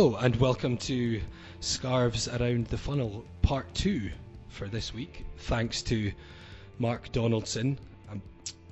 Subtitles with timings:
[0.00, 1.20] Hello and welcome to
[1.60, 4.10] Scarves Around the Funnel Part 2
[4.48, 5.26] for this week.
[5.40, 6.10] Thanks to
[6.78, 7.78] Mark Donaldson.
[8.10, 8.22] Um,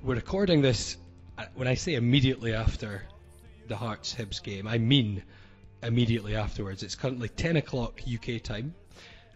[0.01, 0.97] we're recording this,
[1.37, 3.03] uh, when I say immediately after
[3.67, 5.21] the Hearts Hibs game, I mean
[5.83, 6.81] immediately afterwards.
[6.81, 8.73] It's currently 10 o'clock UK time.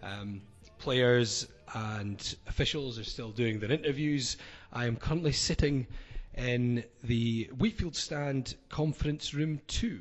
[0.02, 0.42] Um,
[0.80, 4.38] players and officials are still doing their interviews.
[4.72, 5.86] I am currently sitting
[6.34, 10.00] in the Wheatfield Stand Conference Room 2.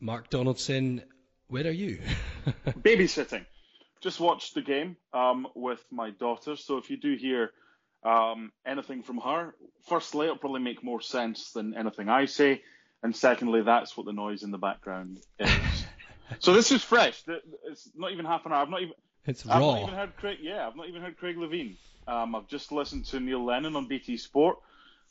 [0.00, 1.02] Mark Donaldson,
[1.50, 1.98] where are you?
[2.66, 3.44] Babysitting.
[4.00, 7.50] Just watched the game um, with my daughter, so if you do hear
[8.02, 9.54] um, anything from her,
[9.88, 12.62] firstly, it'll probably make more sense than anything I say,
[13.02, 15.86] and secondly, that's what the noise in the background is.
[16.38, 17.22] so this is fresh.
[17.70, 18.62] It's not even half an hour.
[18.62, 18.94] I've not even.
[19.26, 19.74] It's I've raw.
[19.74, 20.38] not even heard Craig.
[20.40, 21.76] Yeah, I've not even heard Craig Levein.
[22.06, 24.58] Um, I've just listened to Neil Lennon on BT Sport.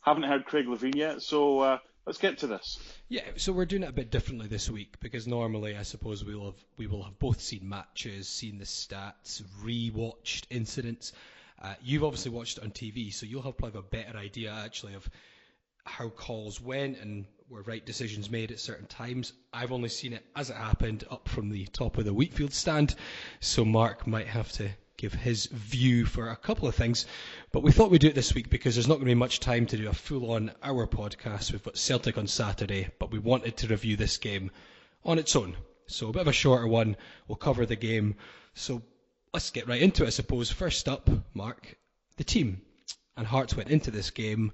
[0.02, 1.22] Haven't heard Craig Levein yet.
[1.22, 1.78] So uh,
[2.10, 2.80] let's get to this.
[3.08, 6.46] Yeah, so we're doing it a bit differently this week because normally I suppose we'll
[6.46, 11.14] have we will have both seen matches, seen the stats, re-watched incidents.
[11.62, 14.96] Uh, you've obviously watched it on TV, so you'll have probably a better idea actually
[14.96, 15.08] of
[15.86, 19.34] how calls went and were right decisions made at certain times.
[19.54, 22.96] I've only seen it as it happened up from the top of the Wheatfield stand,
[23.40, 27.06] so Mark might have to give his view for a couple of things.
[27.52, 29.40] But we thought we'd do it this week because there's not going to be much
[29.40, 31.52] time to do a full on hour podcast.
[31.52, 34.52] We've got Celtic on Saturday, but we wanted to review this game
[35.06, 35.56] on its own.
[35.88, 36.98] So a bit of a shorter one.
[37.28, 38.18] We'll cover the game.
[38.54, 38.84] So
[39.34, 40.52] let's get right into it, I suppose.
[40.52, 41.78] First up, Mark,
[42.18, 42.62] the team.
[43.16, 44.52] And Hearts went into this game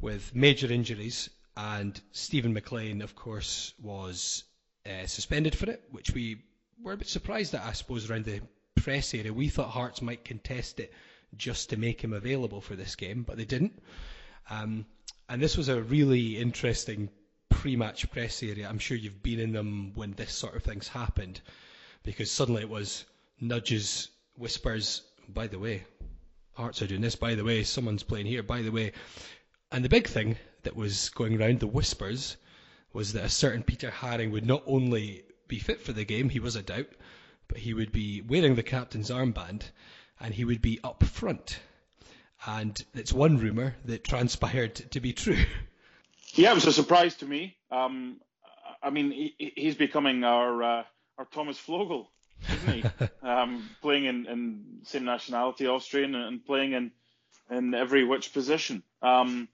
[0.00, 4.44] with major injuries, and Stephen McLean, of course, was
[4.84, 6.42] uh, suspended for it, which we
[6.82, 8.40] were a bit surprised at, I suppose, around the
[8.74, 9.32] press area.
[9.32, 10.92] We thought Hearts might contest it
[11.36, 13.82] just to make him available for this game, but they didn't.
[14.50, 14.86] Um,
[15.28, 17.08] and this was a really interesting
[17.48, 18.68] pre-match press area.
[18.68, 21.40] I'm sure you've been in them when this sort of thing's happened,
[22.02, 23.04] because suddenly it was
[23.40, 25.02] nudges, whispers.
[25.28, 25.84] By the way,
[26.54, 27.16] Hearts are doing this.
[27.16, 28.42] By the way, someone's playing here.
[28.42, 28.92] By the way,
[29.70, 32.36] and the big thing that was going around the whispers
[32.92, 36.40] was that a certain Peter Haring would not only be fit for the game, he
[36.40, 36.88] was a doubt,
[37.48, 39.62] but he would be wearing the captain's armband
[40.20, 41.58] and he would be up front.
[42.46, 45.38] And it's one rumour that transpired to be true.
[46.34, 47.58] Yeah, it was a surprise to me.
[47.70, 48.18] Um,
[48.82, 50.84] I mean, he, he's becoming our uh,
[51.18, 52.10] our Thomas Flogel,
[52.50, 53.06] isn't he?
[53.22, 56.90] um, playing in, in same nationality, Austrian, and playing in
[57.50, 58.82] in every which position.
[59.02, 59.48] Um,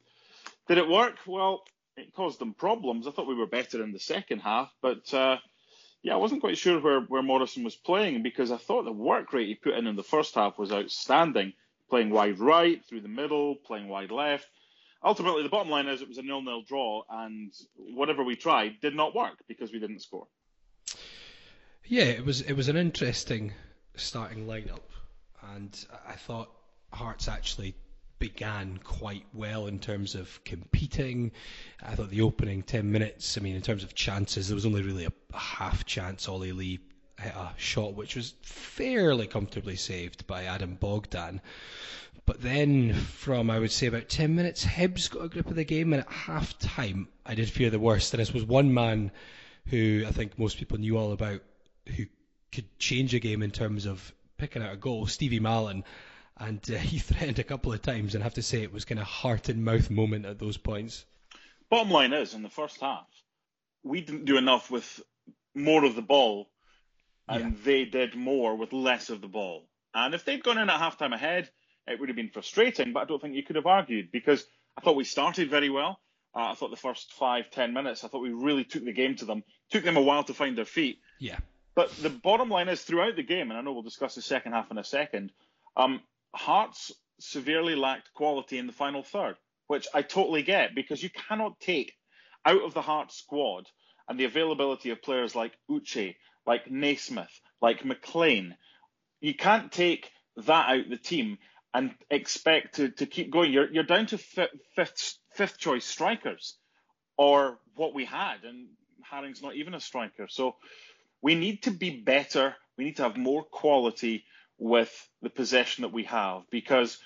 [0.69, 1.17] did it work?
[1.27, 1.65] Well,
[1.97, 3.07] it caused them problems.
[3.07, 5.39] I thought we were better in the second half, but uh,
[6.03, 9.33] yeah, I wasn't quite sure where, where Morrison was playing because I thought the work
[9.33, 11.53] rate he put in in the first half was outstanding.
[11.91, 14.47] Playing wide right, through the middle, playing wide left.
[15.03, 18.95] Ultimately, the bottom line is it was a nil-nil draw, and whatever we tried did
[18.95, 20.27] not work because we didn't score.
[21.87, 23.55] Yeah, it was it was an interesting
[23.97, 24.83] starting lineup,
[25.55, 26.51] and I thought
[26.93, 27.75] Hearts actually
[28.19, 31.33] began quite well in terms of competing.
[31.83, 34.83] I thought the opening 10 minutes, I mean, in terms of chances, there was only
[34.83, 36.81] really a, a half chance Ollie Lee
[37.19, 41.41] hit a shot which was fairly comfortably saved by Adam Bogdan.
[42.27, 45.65] But then from, I would say, about 10 minutes, Hibs got a grip of the
[45.65, 48.13] game, and at half time, I did fear the worst.
[48.13, 49.13] And this was one man
[49.67, 51.41] who I think most people knew all about
[51.97, 52.05] who
[52.53, 55.85] could change a game in terms of picking out a goal, Stevie Mallan
[56.41, 58.85] and uh, he threatened a couple of times, and I have to say it was
[58.85, 61.05] kind of heart and mouth moment at those points.
[61.71, 63.07] Bottom line is, in the first half,
[63.83, 65.01] we didn't do enough with
[65.55, 66.49] more of the ball,
[67.29, 67.51] and yeah.
[67.65, 69.69] they did more with less of the ball.
[69.95, 71.51] And if they'd gone in at halftime ahead,
[71.87, 74.45] it would have been frustrating, but I don't think you could have argued because
[74.77, 76.01] I thought we started very well.
[76.35, 79.17] Uh, I thought the first five, ten minutes, I thought we really took the game
[79.17, 79.43] to them.
[79.71, 81.01] Took them a while to find their feet.
[81.19, 81.39] Yeah.
[81.75, 84.53] But the bottom line is, throughout the game, and I know we'll discuss the second
[84.53, 85.33] half in a second,
[85.77, 86.01] um,
[86.35, 89.37] Hearts severely lacked quality in the final third,
[89.67, 91.95] which I totally get because you cannot take
[92.45, 93.67] out of the Hearts squad
[94.09, 96.17] and the availability of players like Uche,
[96.47, 98.57] like Naismith, like McLean.
[99.21, 101.39] You can't take that out the team
[101.75, 103.53] and expect to, to keep going.
[103.53, 106.57] You're, you're down to fifth, fifth choice strikers
[107.17, 108.69] or what we had, and
[109.11, 110.27] Haring's not even a striker.
[110.29, 110.57] So
[111.21, 112.55] we need to be better.
[112.77, 114.25] We need to have more quality
[114.59, 114.91] with
[115.23, 116.99] the possession that we have because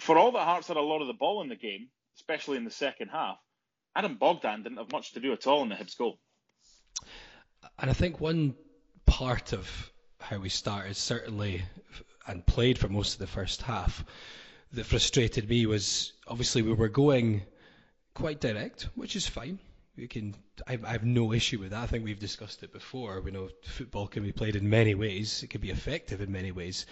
[0.00, 2.64] for all that Hearts had a lot of the ball in the game, especially in
[2.64, 3.38] the second half,
[3.94, 6.18] Adam Bogdan didn't have much to do at all in the Hibs goal.
[7.78, 8.54] And I think one
[9.06, 9.68] part of
[10.20, 11.62] how we started certainly
[12.26, 14.04] and played for most of the first half
[14.72, 17.42] that frustrated me was obviously we were going
[18.14, 19.58] quite direct, which is fine.
[19.98, 20.34] We can.
[20.66, 21.82] I, I have no issue with that.
[21.82, 23.20] I think we've discussed it before.
[23.20, 25.42] We know football can be played in many ways.
[25.42, 26.86] It can be effective in many ways.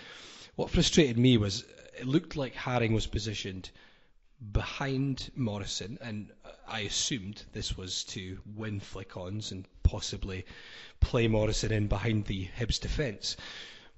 [0.56, 1.64] What frustrated me was
[1.98, 3.70] it looked like Haring was positioned
[4.52, 6.32] behind Morrison, and
[6.66, 10.44] I assumed this was to win flick-ons and possibly
[11.00, 13.36] play Morrison in behind the Hibs defence.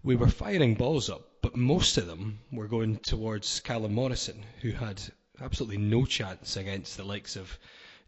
[0.02, 4.72] We were firing balls up, but most of them were going towards Callum Morrison, who
[4.72, 5.00] had
[5.40, 7.58] absolutely no chance against the likes of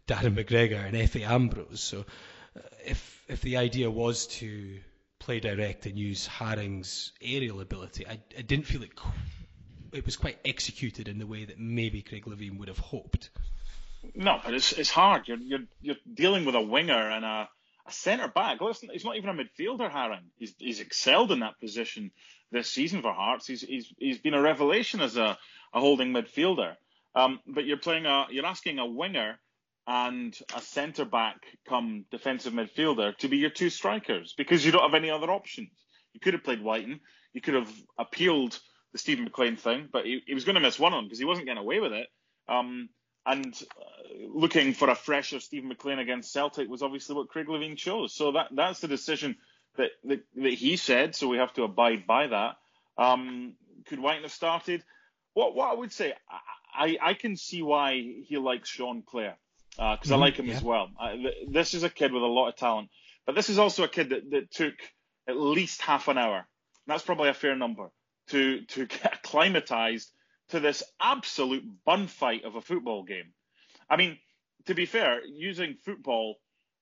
[0.07, 1.79] Darren McGregor and Efe Ambrose.
[1.81, 2.05] So
[2.55, 4.79] uh, if if the idea was to
[5.19, 8.91] play direct and use Haring's aerial ability, I, I didn't feel it
[9.91, 13.29] it was quite executed in the way that maybe Craig Levein would have hoped.
[14.15, 15.27] No, but it's it's hard.
[15.27, 17.49] You're you're you're dealing with a winger and a,
[17.85, 18.59] a centre back.
[18.61, 20.25] Listen, he's not even a midfielder, Haring.
[20.37, 22.11] He's he's excelled in that position
[22.51, 23.47] this season for Hearts.
[23.47, 25.37] He's he's he's been a revelation as a,
[25.73, 26.75] a holding midfielder.
[27.13, 29.37] Um, but you're playing a you're asking a winger
[29.87, 34.83] and a centre back come defensive midfielder to be your two strikers because you don't
[34.83, 35.69] have any other options.
[36.13, 36.99] You could have played Wighton.
[37.33, 38.59] You could have appealed
[38.91, 41.19] the Stephen McLean thing, but he, he was going to miss one of them because
[41.19, 42.07] he wasn't getting away with it.
[42.47, 42.89] Um,
[43.25, 47.77] and uh, looking for a fresher Stephen McLean against Celtic was obviously what Craig Levein
[47.77, 48.13] chose.
[48.13, 49.37] So that that's the decision
[49.77, 51.15] that, that, that he said.
[51.15, 52.55] So we have to abide by that.
[52.97, 53.53] Um,
[53.87, 54.83] could Wighton have started?
[55.33, 56.13] What what I would say,
[56.73, 59.37] I, I can see why he likes Sean Clare
[59.71, 60.55] because uh, mm-hmm, I like him yeah.
[60.55, 60.89] as well.
[60.99, 62.89] I, this is a kid with a lot of talent,
[63.25, 64.75] but this is also a kid that, that took
[65.27, 66.47] at least half an hour.
[66.87, 67.91] That's probably a fair number
[68.29, 70.11] to to get acclimatized
[70.49, 73.33] to this absolute bun fight of a football game.
[73.89, 74.17] I mean,
[74.65, 76.37] to be fair, using football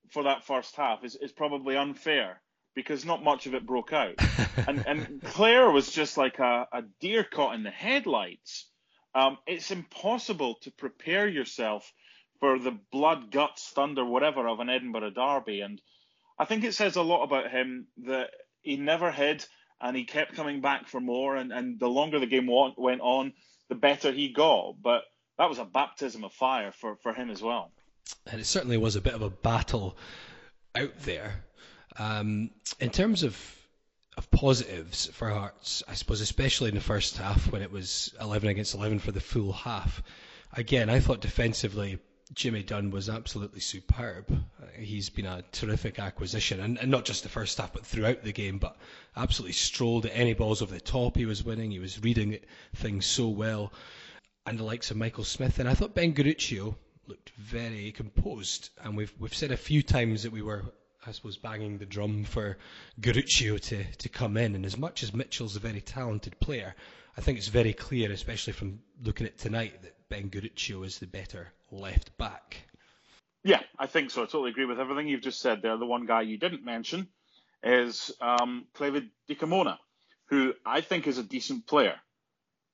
[0.10, 2.42] for that first half is, is probably unfair
[2.76, 4.16] because not much of it broke out.
[4.68, 8.68] and, and Clare was just like a, a deer caught in the headlights.
[9.14, 11.92] Um, it's impossible to prepare yourself
[12.40, 15.62] for the blood, guts, thunder, whatever of an Edinburgh derby.
[15.62, 15.82] And
[16.38, 18.32] I think it says a lot about him that
[18.62, 19.46] he never hid
[19.82, 21.36] and he kept coming back for more.
[21.36, 23.34] And, and the longer the game went on,
[23.68, 24.76] the better he got.
[24.82, 25.04] But
[25.38, 27.72] that was a baptism of fire for, for him as well.
[28.26, 29.98] And it certainly was a bit of a battle
[30.76, 31.44] out there.
[31.98, 33.56] Um, in terms of
[34.20, 38.50] of positives for Hearts, I suppose, especially in the first half when it was 11
[38.50, 40.04] against 11 for the full half.
[40.52, 42.00] Again, I thought defensively
[42.34, 44.32] Jimmy Dunne was absolutely superb.
[44.62, 48.24] Uh, he's been a terrific acquisition, and, and, not just the first half, but throughout
[48.24, 48.60] the game.
[48.60, 48.78] But
[49.16, 51.72] absolutely strolled at any balls over the top he was winning.
[51.72, 52.38] He was reading
[52.76, 53.74] things so well,
[54.46, 55.60] and the likes of Michael Smith.
[55.60, 56.76] And I thought Ben Garuccio
[57.08, 58.70] looked very composed.
[58.84, 60.66] And we've we've said a few times that we were,
[61.08, 62.60] I suppose, banging the drum for
[63.02, 64.54] Garuccio to to come in.
[64.54, 66.76] And as much as Mitchell's a very talented player,
[67.20, 71.06] I think it's very clear, especially from looking at tonight, that Ben Garuccio is the
[71.06, 72.56] better left back.
[73.44, 74.22] Yeah, I think so.
[74.22, 75.76] I totally agree with everything you've just said there.
[75.76, 77.10] The one guy you didn't mention
[77.62, 79.80] is um, Clevid Dikamona,
[80.30, 81.96] who I think is a decent player,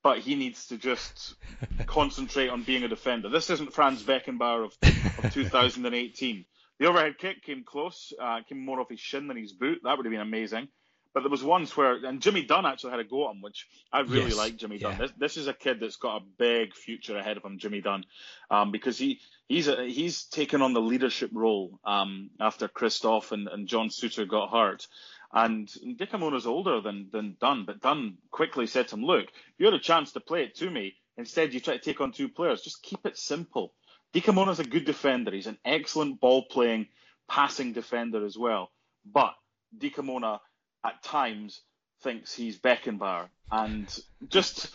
[0.03, 1.33] but he needs to just
[1.87, 3.29] concentrate on being a defender.
[3.29, 6.45] This isn't Franz Beckenbauer of, of 2018.
[6.77, 9.79] The overhead kick came close, uh, came more off his shin than his boot.
[9.83, 10.67] That would have been amazing.
[11.15, 13.69] But there was once where, and Jimmy Dunne actually had a go at him, which
[13.89, 14.37] I really yes.
[14.37, 14.91] like Jimmy Dunne.
[14.91, 14.97] Yeah.
[14.97, 18.03] This, this is a kid that's got a big future ahead of him, Jimmy Dunne,
[18.51, 23.47] um, because he he's a, he's taken on the leadership role um, after Christophe and,
[23.47, 24.87] and John Souttar got hurt.
[25.31, 29.73] And Dikamona's older than than Dunne, but Dunne quickly said to him, "Look, you had
[29.73, 30.95] a chance to play it to me.
[31.17, 32.61] Instead, you try to take on two players.
[32.61, 33.73] Just keep it simple."
[34.13, 35.31] Dikamona's a good defender.
[35.31, 36.87] He's an excellent ball playing,
[37.29, 38.69] passing defender as well.
[39.05, 39.33] But
[39.77, 40.39] Dikamona
[40.85, 41.61] at times
[42.01, 43.27] thinks he's Beckenbauer.
[43.51, 43.87] And
[44.29, 44.73] just,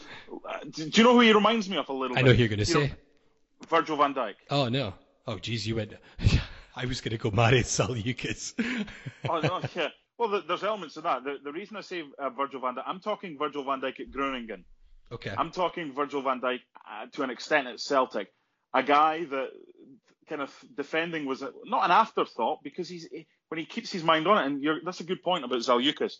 [0.70, 2.18] do you know who he reminds me of a little bit.
[2.18, 2.28] I bit?
[2.28, 2.86] know who you're going to say.
[2.88, 2.94] Know,
[3.68, 4.34] Virgil van Dijk.
[4.50, 4.94] Oh, no.
[5.26, 5.94] Oh, geez, you went.
[6.76, 8.54] I was going to go Marius Zaliukas.
[9.28, 9.88] oh, no, yeah.
[10.18, 11.24] Well, there's elements of that.
[11.24, 14.10] The, the reason I say uh, Virgil van Dijk, I'm talking Virgil van Dijk at
[14.10, 14.64] Groningen.
[15.12, 15.34] Okay.
[15.36, 18.28] I'm talking Virgil van Dijk uh, to an extent at Celtic.
[18.74, 19.48] A guy that
[20.28, 23.08] kind of defending was a, not an afterthought because he's
[23.50, 26.14] when he keeps his mind on it, and that's a good point about Zaliukas.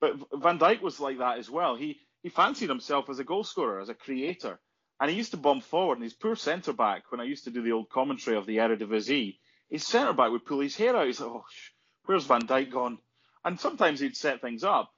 [0.00, 1.76] But Van Dijk was like that as well.
[1.76, 4.60] He he fancied himself as a goal scorer, as a creator,
[5.00, 5.94] and he used to bomb forward.
[5.94, 8.58] And his poor centre back, when I used to do the old commentary of the
[8.58, 9.38] Eredivisie,
[9.70, 11.06] his centre back would pull his hair out.
[11.06, 11.44] He's like, "Oh,
[12.04, 12.98] where's Van Dijk gone?"
[13.44, 14.90] And sometimes he'd set things up.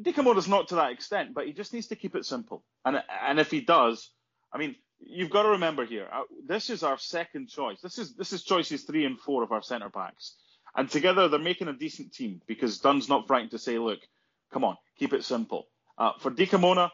[0.00, 2.64] Dikamona's not to that extent, but he just needs to keep it simple.
[2.86, 4.10] And and if he does,
[4.52, 7.80] I mean, you've got to remember here, uh, this is our second choice.
[7.82, 10.36] This is this is choices three and four of our centre backs.
[10.78, 13.98] And together they're making a decent team because Dunne's not frightened to say, look,
[14.52, 15.66] come on, keep it simple.
[15.98, 16.92] Uh, for Dikamona,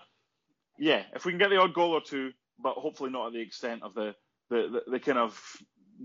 [0.79, 3.43] yeah, if we can get the odd goal or two, but hopefully not at the
[3.43, 4.15] extent of the,
[4.49, 5.39] the, the, the kind of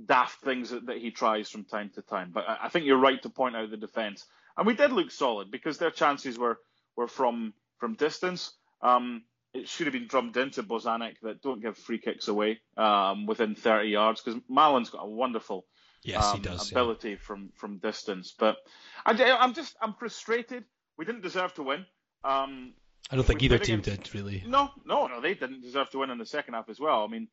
[0.05, 2.31] daft things that, that, he tries from time to time.
[2.33, 4.25] But I, I think you're right to point out the defence,
[4.57, 6.59] and we did look solid because their chances were
[6.97, 8.51] were from from distance.
[8.81, 13.25] Um, it should have been drummed into Bozanic that don't give free kicks away um,
[13.25, 15.65] within 30 yards because Mallan's got a wonderful
[16.03, 17.15] yes, um, does, ability yeah.
[17.21, 18.33] from from distance.
[18.37, 18.57] But
[19.05, 20.63] I, am just I'm frustrated.
[20.97, 21.85] We didn't deserve to win.
[22.23, 22.73] Um,
[23.11, 24.43] I don't think either team against, did really.
[24.45, 27.03] No, no, no, they didn't deserve to win in the second half as well.
[27.03, 27.27] I mean,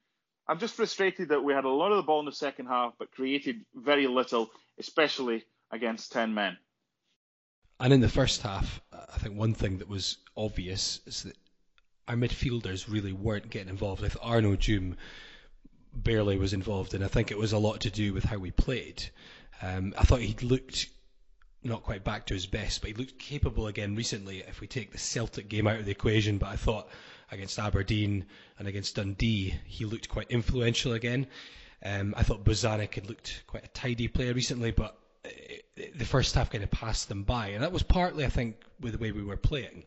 [0.49, 2.95] I'm just frustrated that we had a lot of the ball in the second half,
[2.99, 6.57] but created very little, especially against ten men.
[7.79, 11.37] And in the first half, I think one thing that was obvious is that
[12.09, 14.01] our midfielders really weren't getting involved.
[14.01, 14.97] With Arnaud Djoum
[16.03, 18.51] barely was involved, and I think it was a lot to do with how we
[18.51, 19.05] played.
[19.63, 20.89] Um, I thought he looked
[21.65, 24.39] not quite back to his best, but he looked capable again recently.
[24.41, 26.89] If we take the Celtic game out of the equation, but I thought
[27.33, 28.27] against Aberdeen
[28.59, 31.27] and against Dundee, he looked quite influential again.
[31.85, 35.29] Um, I thought Bozanic had looked quite a tidy player recently, but uh,
[35.95, 38.93] the first half kind of passed them by, and that was partly, I think, with
[38.93, 39.85] the way we were playing,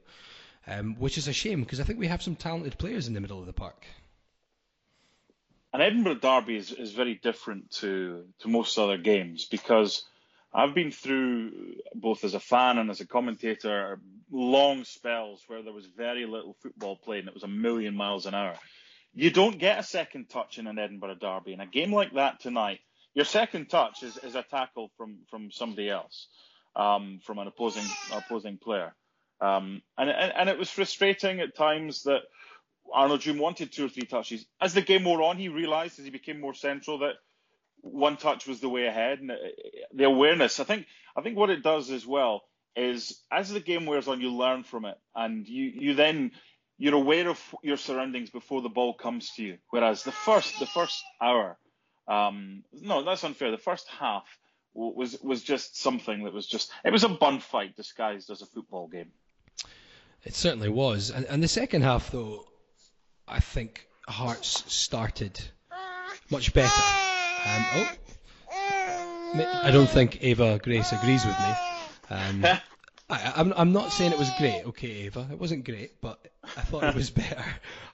[0.68, 3.22] um, which is a shame because I think we have some talented players in the
[3.22, 3.86] middle of the park.
[5.72, 10.04] An Edinburgh derby is, is very different to to most other games because
[10.54, 14.00] I've been through both as a fan and as a commentator
[14.32, 18.26] long spells where there was very little football played and it was a million miles
[18.26, 18.56] an hour.
[19.14, 21.54] You don't get a second touch in an Edinburgh derby.
[21.54, 22.80] In a game like that tonight,
[23.14, 26.28] your second touch is, is a tackle from, from somebody else,
[26.76, 28.94] um, from an opposing opposing player.
[29.42, 32.22] Um, and, and, and it was frustrating at times that
[32.94, 34.46] Arnaud Djoum wanted two or three touches.
[34.60, 37.16] As the game wore on, he realised as he became more central that
[37.82, 39.36] one touch was the way ahead, and uh,
[39.94, 40.60] the awareness.
[40.60, 42.44] I think I think what it does as well
[42.76, 46.32] is as the game wears on, you learn from it, and you you then
[46.78, 49.58] you're aware of your surroundings before the ball comes to you.
[49.70, 51.58] Whereas the first the first hour,
[52.08, 53.52] um, no, that's unfair.
[53.52, 54.26] The first half
[54.74, 58.46] was was just something that was just it was a bun fight disguised as a
[58.46, 59.12] football game.
[60.24, 62.46] It certainly was, and, and the second half though,
[63.30, 65.40] I think Hearts started
[66.32, 66.82] much better.
[67.46, 67.90] Um, oh,
[69.64, 71.54] I don't think Ava Grace agrees with me.
[72.10, 72.46] Um,
[73.10, 75.28] I, I'm, I'm not saying it was great, okay, Ava.
[75.32, 77.44] It wasn't great, but I thought it was better.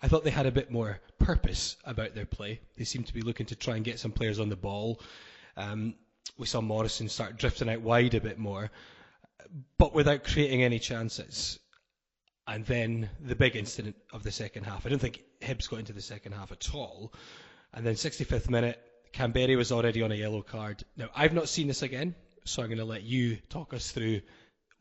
[0.02, 2.60] I thought they had a bit more purpose about their play.
[2.78, 5.00] They seemed to be looking to try and get some players on the ball.
[5.56, 5.96] Um,
[6.38, 8.72] we saw Morrison start drifting out wide a bit more,
[9.78, 11.60] but without creating any chances.
[12.48, 14.86] And then the big incident of the second half.
[14.86, 17.12] I don't think Hibs got into the second half at all.
[17.74, 18.80] And then 65th minute,
[19.14, 20.84] Kamberi was already on a yellow card.
[20.96, 24.22] Now, I've not seen this again, so I'm going to let you talk us through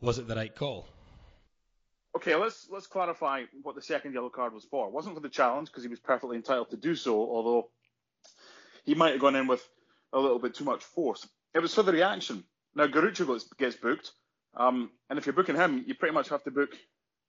[0.01, 0.87] was it the right call?
[2.17, 4.87] Okay, let's let's clarify what the second yellow card was for.
[4.87, 7.71] It wasn't for the challenge because he was perfectly entitled to do so, although
[8.85, 9.67] he might have gone in with
[10.13, 11.27] a little bit too much force.
[11.55, 12.45] It was for the reaction.
[12.75, 14.13] Now Garuccio gets, gets booked,
[14.57, 16.71] um, and if you're booking him, you pretty much have to book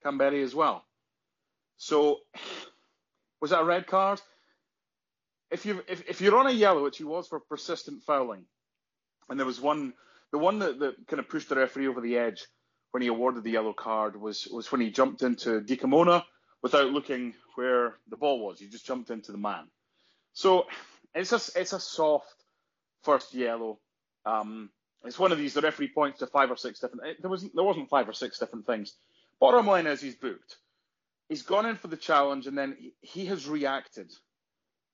[0.06, 0.86] Kamberi as well.
[1.78, 2.20] So
[3.42, 4.22] was that a red card?
[5.52, 8.46] if you if, if you're on a yellow, which he was for persistent fouling,
[9.30, 9.94] and there was one
[10.32, 12.46] the one that, that kind of pushed the referee over the edge
[12.92, 16.24] when he awarded the yellow card was was when he jumped into Dikamona
[16.62, 18.60] without looking where the ball was.
[18.60, 19.66] He just jumped into the man.
[20.34, 20.66] So
[21.14, 22.34] it's a it's a soft
[23.04, 23.80] first yellow.
[24.26, 24.70] Um,
[25.04, 27.06] it's one of these the referee points to five or six different.
[27.06, 28.94] It, there wasn't there wasn't five or six different things.
[29.40, 30.58] Bottom line is he's booked.
[31.30, 34.12] He's gone in for the challenge and then he, has reacted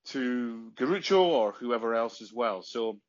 [0.07, 2.61] to Garuccio or whoever else as well.
[2.63, 2.99] So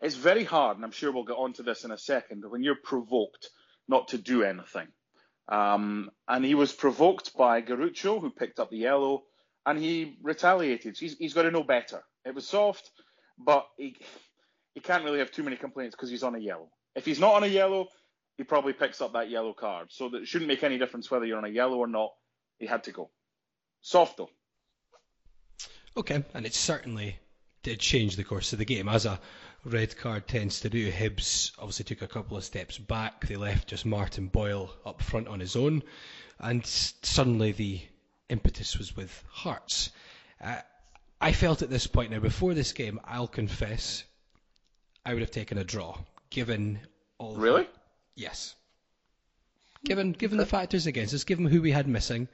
[0.00, 2.76] it's very hard, and I'm sure we'll get onto this in a second, when you're
[2.82, 3.48] provoked
[3.88, 4.88] not to do anything.
[5.48, 9.22] Um, and he was provoked by Garuccio, who picked up the yellow,
[9.64, 10.96] and he retaliated.
[10.98, 12.02] He's, he's got to know better.
[12.24, 12.90] It was soft,
[13.38, 13.96] but he,
[14.74, 16.68] he can't really have too many complaints because he's on a yellow.
[16.94, 17.86] If he's not on a yellow,
[18.36, 19.88] he probably picks up that yellow card.
[19.90, 22.12] So that shouldn't make any difference whether you're on a yellow or not.
[22.58, 23.10] He had to go.
[23.80, 24.30] Soft though.
[25.96, 27.18] Okay, and it certainly
[27.62, 29.18] did change the course of the game, as a
[29.64, 30.90] red card tends to do.
[30.92, 33.26] Hibs obviously took a couple of steps back.
[33.26, 35.82] They left just Martin Boyle up front on his own,
[36.38, 37.80] and suddenly the
[38.28, 39.90] impetus was with Hearts.
[40.40, 40.60] Uh,
[41.20, 44.04] I felt at this point now, before this game, I'll confess,
[45.04, 45.96] I would have taken a draw,
[46.30, 46.78] given
[47.18, 47.36] all.
[47.36, 47.66] Really?
[48.16, 48.54] Yes.
[49.84, 52.28] Given given the factors against us, given who we had missing,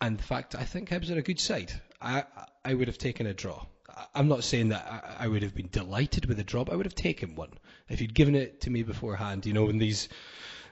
[0.00, 1.72] and the fact I think Hibs are a good side.
[2.00, 2.24] I
[2.64, 3.66] I would have taken a draw.
[4.14, 6.86] I'm not saying that I, would have been delighted with a draw, but I would
[6.86, 7.50] have taken one
[7.90, 9.44] if you'd given it to me beforehand.
[9.44, 10.08] You know, in these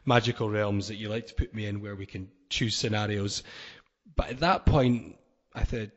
[0.06, 3.42] magical realms that you like to put me in, where we can choose scenarios.
[4.16, 5.16] But at that point,
[5.54, 5.90] I thought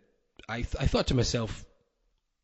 [0.49, 1.65] I, I thought to myself,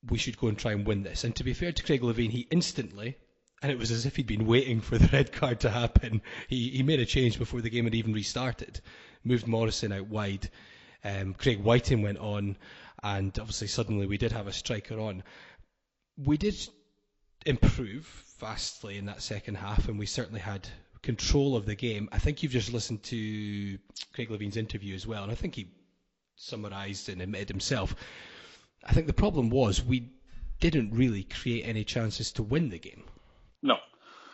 [0.09, 1.25] we should go and try and win this.
[1.25, 3.17] And to be fair to Craig Levein, he instantly,
[3.61, 6.69] and it was as if he'd been waiting for the red card to happen, he,
[6.69, 8.79] he made a change before the game had even restarted.
[9.23, 10.49] Moved Morrison out wide.
[11.03, 12.57] Um, Craig Wighton went on,
[13.03, 15.23] and obviously suddenly we did have a striker on.
[16.17, 16.55] We did
[17.45, 18.05] improve
[18.39, 20.67] vastly in that second half, and we certainly had
[21.01, 22.09] control of the game.
[22.11, 23.77] I think you've just listened to
[24.13, 25.67] Craig Levein's interview as well, and I think he
[26.35, 27.95] summarised and admitted himself.
[28.83, 30.11] I think the problem was we
[30.59, 33.03] didn't really create any chances to win the game.
[33.61, 33.77] No,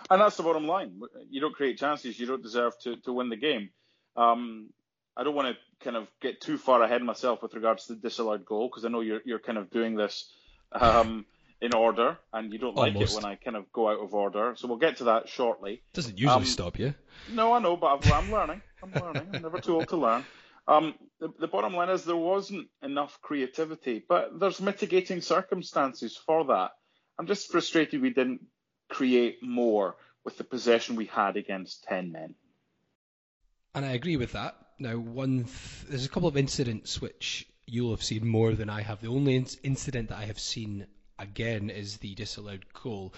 [0.10, 1.00] and that's the bottom line.
[1.30, 3.70] You don't create chances, you don't deserve to, to win the game.
[4.16, 4.70] Um,
[5.18, 7.94] I don't want to kind of get too far ahead of myself with regards to
[7.96, 10.30] the disallowed goal because I know you're you're kind of doing this
[10.72, 11.26] um,
[11.62, 13.14] in order, and you don't like Almost.
[13.18, 14.54] it when I kind of go out of order.
[14.58, 15.82] So we'll get to that shortly.
[15.94, 16.94] Doesn't usually Um, stop you.
[17.32, 18.62] No, I know, but I've, I'm learning.
[18.84, 19.28] I'm learning.
[19.34, 20.26] I'm never too old to learn.
[20.68, 26.46] Um, the, the bottom line is there wasn't enough creativity, but there's mitigating circumstances for
[26.46, 26.72] that.
[27.18, 28.42] I'm just frustrated we didn't
[28.90, 32.36] create more with the possession we had against 10 men.
[33.74, 34.56] And I agree with that.
[34.80, 38.82] Now, one th- there's a couple of incidents which you'll have seen more than I
[38.82, 39.02] have.
[39.02, 40.88] The only inc- incident that I have seen
[41.20, 43.14] again is the disallowed goal.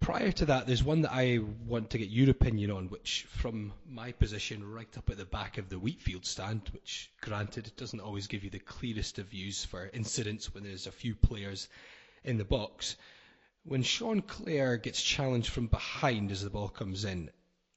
[0.00, 3.72] Prior to that, there's one that I want to get your opinion on, which, from
[3.88, 8.00] my position, right up at the back of the Wheatfield stand, which, granted, it doesn't
[8.00, 11.68] always give you the clearest of views for incidents when there's a few players
[12.24, 12.96] in the box.
[13.64, 17.30] When Sean Clare gets challenged from behind as the ball comes in,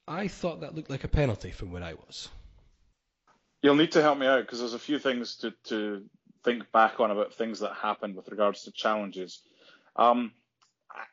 [0.07, 2.29] I thought that looked like a penalty from where I was.
[3.61, 6.03] You'll need to help me out because there's a few things to, to
[6.43, 9.41] think back on about things that happened with regards to challenges.
[9.95, 10.33] Um,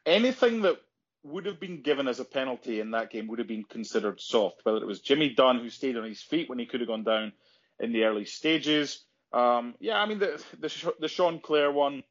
[0.05, 0.81] anything that
[1.23, 4.61] would have been given as a penalty in that game would have been considered soft,
[4.65, 7.05] whether it was Jimmy Dunne who stayed on his feet when he could have gone
[7.05, 7.33] down
[7.81, 9.05] in the early stages.
[9.33, 12.05] Um, yeah, I mean the the, the Sean Clare one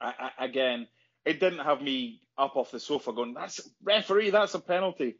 [0.00, 0.88] I, I, again,
[1.24, 5.16] it didn't have me up off the sofa going, "That's referee, that's a penalty."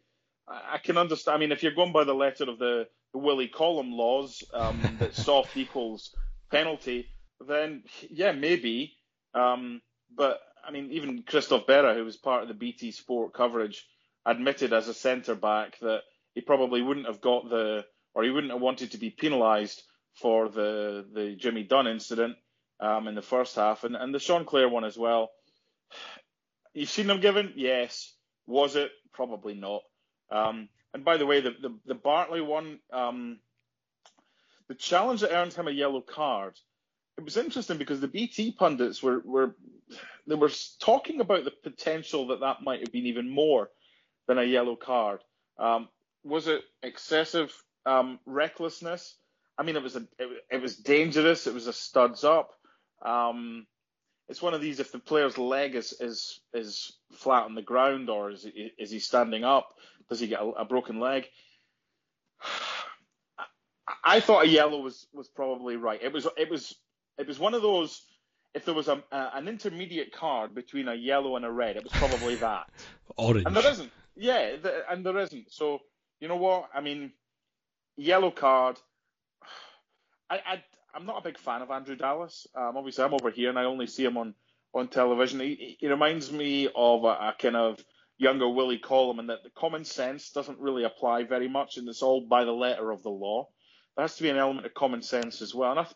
[0.49, 1.37] I, I can understand.
[1.37, 4.81] I mean, if you're going by the letter of the, the Willie Collum laws, um,
[4.99, 6.15] that soft equals
[6.51, 7.09] penalty,
[7.47, 8.97] then yeah, maybe.
[9.35, 9.81] Um,
[10.15, 13.87] but I mean, even Christophe Berra, who was part of the BT Sport coverage,
[14.27, 16.01] admitted as a centre back that
[16.35, 17.85] he probably wouldn't have got the,
[18.15, 19.83] or he wouldn't have wanted to be penalised
[20.15, 22.37] for the the Jimmy Dunne incident
[22.81, 25.31] um, in the first half, and and the Sean Clare one as well.
[26.75, 28.13] You've seen them given, yes.
[28.47, 28.91] Was it?
[29.13, 29.83] Probably not.
[30.31, 33.39] Um, and by the way, the the, the Bartley one, um,
[34.69, 36.59] the challenge that earned him a yellow card.
[37.19, 39.57] It was interesting because the BT pundits were were
[40.27, 40.51] they were
[40.81, 43.71] talking about the potential that that might have been even more
[44.27, 45.21] than a yellow card.
[45.59, 45.89] Um,
[46.25, 47.53] was it excessive
[47.85, 49.17] um, recklessness?
[49.59, 51.47] I mean, it was a it, it, was dangerous.
[51.47, 52.53] It was a studs up.
[53.05, 53.67] Um,
[54.31, 54.79] it's one of these.
[54.79, 58.91] If the player's leg is is is flat on the ground, or is he, is
[58.91, 59.75] he standing up?
[60.09, 61.27] Does he get a, a broken leg?
[64.05, 66.01] I thought a yellow was was probably right.
[66.01, 66.77] It was it was
[67.19, 68.03] it was one of those.
[68.55, 71.83] If there was a, a an intermediate card between a yellow and a red, it
[71.83, 72.69] was probably that.
[73.17, 73.47] Orange.
[73.47, 73.91] And there isn't.
[74.17, 75.53] Yeah, the, and there isn't.
[75.53, 75.81] So
[76.21, 76.69] you know what?
[76.73, 77.13] I mean,
[77.97, 78.79] yellow card.
[80.31, 80.65] I, I
[80.95, 82.47] I'm not a big fan of Andrew Dallas.
[82.55, 84.35] Um, obviously, I'm over here and I only see him on
[84.73, 85.41] on television.
[85.41, 87.85] He, he reminds me of a, a kind of
[88.19, 92.03] younger Willie Collum, and that the common sense doesn't really apply very much, and it's
[92.03, 93.49] all by the letter of the law.
[93.97, 95.73] There has to be an element of common sense as well.
[95.73, 95.87] And I,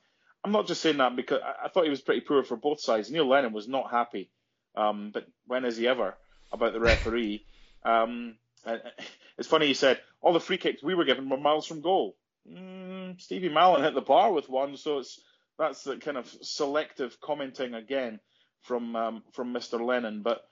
[0.43, 2.81] I'm not just saying that because I, I thought he was pretty poor for both
[2.81, 3.11] sides.
[3.11, 4.31] Neil Lennon was not happy,
[4.77, 6.17] um, but when is he ever
[6.53, 7.47] about the referee?
[7.85, 8.37] Um,
[9.39, 12.17] it's funny he said all the free kicks we were given were miles from goal.
[12.51, 15.21] Mm, Stevie Mallan hit the bar with one, so it's
[15.59, 18.21] that's the kind of selective commenting again
[18.63, 19.85] from um, from Mr.
[19.85, 20.23] Lennon.
[20.23, 20.43] But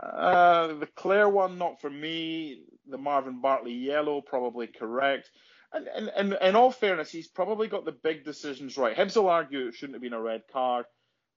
[0.00, 2.62] uh, the Clare one, not for me.
[2.88, 5.30] The Marvin Bartley yellow, probably correct.
[5.72, 8.96] And, and, and in all fairness, he's probably got the big decisions right.
[8.96, 10.84] Hibs will argue it shouldn't have been a red card,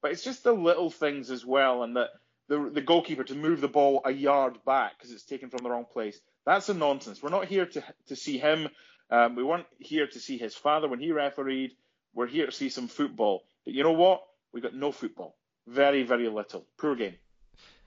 [0.01, 2.09] but it's just the little things as well, and that
[2.49, 5.69] the the goalkeeper to move the ball a yard back because it's taken from the
[5.69, 6.19] wrong place.
[6.45, 7.23] That's a nonsense.
[7.23, 8.69] We're not here to to see him.
[9.09, 11.71] Um, we weren't here to see his father when he refereed.
[12.13, 13.43] We're here to see some football.
[13.63, 14.23] But you know what?
[14.53, 15.35] We got no football.
[15.67, 16.65] Very, very little.
[16.77, 17.15] Poor game.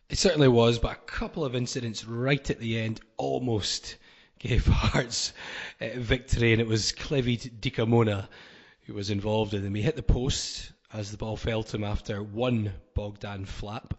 [0.09, 3.97] It certainly was, but a couple of incidents right at the end almost
[4.39, 5.33] gave Hearts
[5.81, 8.29] uh, victory, and it was Clevid Dikamona
[8.89, 9.75] who was involved in them.
[9.75, 13.93] He hit the post as the ball fell to him after one Bogdan flap.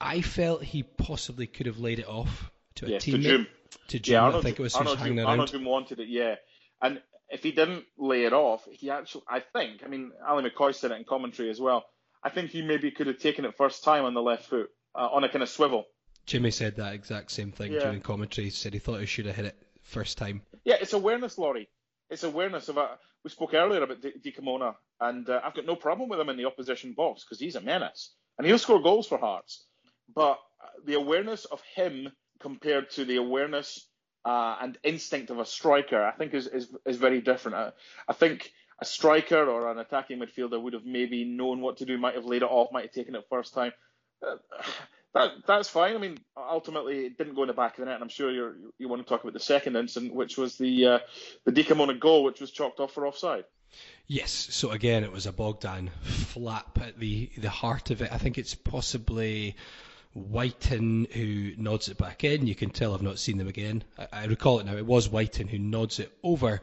[0.00, 3.12] I felt he possibly could have laid it off to a yes, teammate.
[3.12, 3.46] To Jim.
[3.88, 5.26] To Jim, yeah, Arnold, I think it was Arnold, hanging Jim.
[5.26, 6.36] Arnaud Djoum wanted it, yeah.
[6.80, 10.76] And if he didn't lay it off, he actually, I think, I mean, Ally McCoist
[10.76, 11.84] said it in commentary as well.
[12.22, 15.08] I think he maybe could have taken it first time on the left foot uh,
[15.12, 15.84] on a kind of swivel.
[16.26, 17.80] Jimmy said that exact same thing yeah.
[17.80, 18.46] during commentary.
[18.46, 20.40] He said he thought he should have hit it first time.
[20.64, 21.68] Yeah, it's awareness, Laurie.
[22.08, 22.98] It's awareness of a.
[23.24, 26.44] We spoke earlier about Dikamona, and uh, I've got no problem with him in the
[26.46, 29.64] opposition box because he's a menace and he'll score goals for Hearts.
[30.14, 30.38] But
[30.84, 32.12] the awareness of him
[32.44, 33.68] compared to the awareness
[34.26, 37.56] uh, and instinct of a striker, I think, is is, is very different.
[37.56, 37.72] I,
[38.06, 41.96] I think a striker or an attacking midfielder would have maybe known what to do,
[41.96, 43.72] might have laid it off, might have taken it first time.
[44.26, 44.36] Uh,
[45.14, 45.94] that that's fine.
[45.94, 48.30] I mean, ultimately it didn't go in the back of the net, and I'm sure
[48.30, 50.98] you you want to talk about the second incident, which was the uh,
[51.46, 53.44] the Dikamona goal, which was chalked off for offside.
[54.06, 54.30] Yes.
[54.32, 58.12] So again, it was a Bogdan flap at the the heart of it.
[58.12, 59.56] I think it's possibly.
[60.14, 62.46] Wighton who nods it back in.
[62.46, 63.84] You can tell I've not seen them again.
[63.98, 64.76] I, I recall it now.
[64.76, 66.60] It was Wighton who nods it over,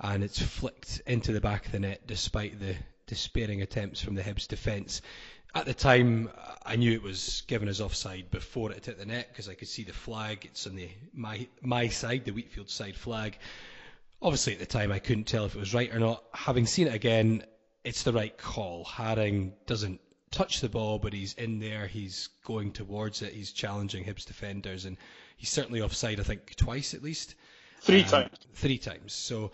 [0.00, 4.22] and it's flicked into the back of the net despite the despairing attempts from the
[4.22, 5.00] Hibs defence
[5.56, 6.28] at the time,
[6.66, 9.68] I knew it was given as offside before it hit the net because I could
[9.68, 10.44] see the flag.
[10.44, 13.38] It's on the my my side, the Wheatfield side flag.
[14.20, 16.24] Obviously, at the time, I couldn't tell if it was right or not.
[16.34, 17.42] Having seen it again,
[17.84, 18.84] it's the right call.
[18.84, 20.00] Haring doesn't
[20.36, 21.86] touch the ball, but he's in there.
[21.86, 23.32] He's going towards it.
[23.32, 24.96] He's challenging Hibs defenders, and
[25.36, 26.20] he's certainly offside.
[26.20, 27.34] I think twice at least.
[27.80, 28.38] Three um, times.
[28.54, 29.12] Three times.
[29.12, 29.52] So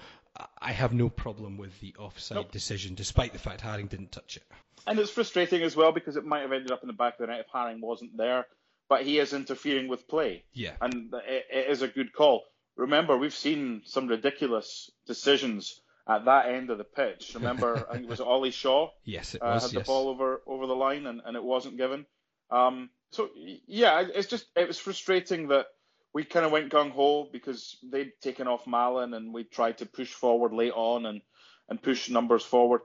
[0.61, 2.53] I have no problem with the offside nope.
[2.53, 4.45] decision, despite the fact Haring didn't touch it.
[4.87, 7.19] And it's frustrating as well because it might have ended up in the back of
[7.21, 8.47] the net if Haring wasn't there,
[8.89, 10.43] but he is interfering with play.
[10.53, 10.73] Yeah.
[10.81, 12.43] And it, it is a good call.
[12.77, 17.33] Remember, we've seen some ridiculous decisions at that end of the pitch.
[17.35, 18.91] Remember, I think it was Ollie Shaw.
[19.05, 19.63] Yes, it uh, was.
[19.65, 19.83] had yes.
[19.83, 22.07] the ball over over the line and, and it wasn't given.
[22.51, 23.31] Um, so
[23.67, 25.67] yeah, it's just it was frustrating that
[26.15, 29.87] we kind of went gung ho because they'd taken off Mallan and we tried to
[29.87, 31.23] push forward late on and
[31.69, 32.83] and push numbers forward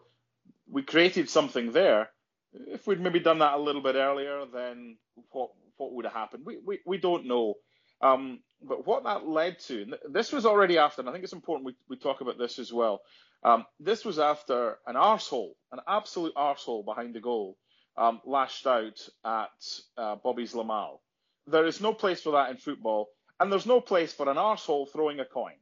[0.70, 2.10] we created something there.
[2.54, 4.98] If we'd maybe done that a little bit earlier, then
[5.32, 6.44] what what would have happened?
[6.46, 7.56] We we, we don't know.
[8.02, 11.66] Um, but what that led to, this was already after, and I think it's important
[11.68, 13.02] we, we talk about this as well.
[13.44, 17.58] Um, this was after an arsehole, an absolute arsehole behind the goal,
[17.98, 19.50] um, lashed out at
[19.98, 21.00] uh, Bobby Zlamal.
[21.48, 24.92] There is no place for that in football, and there's no place for an arsehole
[24.92, 25.54] throwing a coin.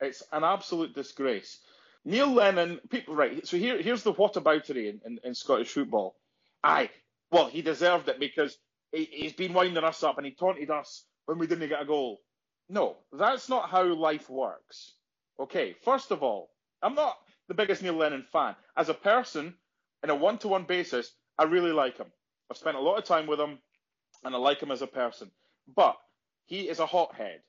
[0.00, 1.60] It's an absolute disgrace.
[2.04, 3.46] Neil Lennon, people, right?
[3.46, 6.16] So here, here's the whataboutery in, in, in Scottish football.
[6.62, 6.90] Aye,
[7.32, 8.56] well, he deserved it because
[8.92, 11.86] he, he's been winding us up and he taunted us when we didn't get a
[11.86, 12.20] goal.
[12.68, 14.94] No, that's not how life works.
[15.40, 16.50] Okay, first of all,
[16.82, 17.16] I'm not
[17.48, 18.54] the biggest Neil Lennon fan.
[18.76, 19.54] As a person,
[20.02, 22.12] in a one-to-one basis, I really like him.
[22.50, 23.58] I've spent a lot of time with him,
[24.22, 25.30] and I like him as a person.
[25.74, 25.96] But
[26.46, 27.40] he is a hothead,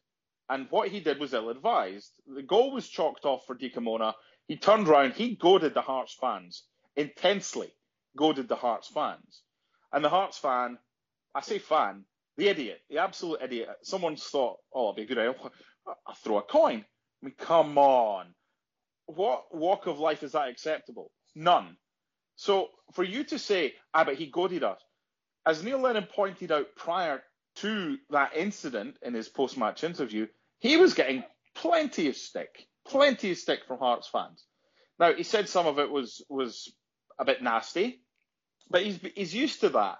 [0.50, 2.12] and what he did was ill-advised.
[2.28, 4.14] The goal was chalked off for Dikamona
[4.48, 6.64] he turned around, he goaded the Hearts fans,
[6.96, 7.74] intensely
[8.16, 9.42] goaded the Hearts fans.
[9.92, 10.78] And the Hearts fan,
[11.34, 12.06] I say fan,
[12.38, 15.36] the idiot, the absolute idiot, someone's thought, oh, it'd be a good idea,
[16.08, 16.86] I'll throw a coin.
[17.22, 18.28] I mean, come on.
[19.08, 21.12] What walk of life is that acceptable?
[21.36, 21.78] None.
[22.36, 24.82] So for you to say, ah, but he goaded us,
[25.46, 27.22] as Neil Lennon pointed out prior
[27.58, 30.28] to that incident in his post-match interview,
[30.60, 31.24] he was getting
[31.56, 34.44] plenty of stick plenty of stick from Hearts fans.
[35.00, 36.74] Now he said some of it was was
[37.20, 38.02] a bit nasty,
[38.70, 39.98] but he's he's used to that.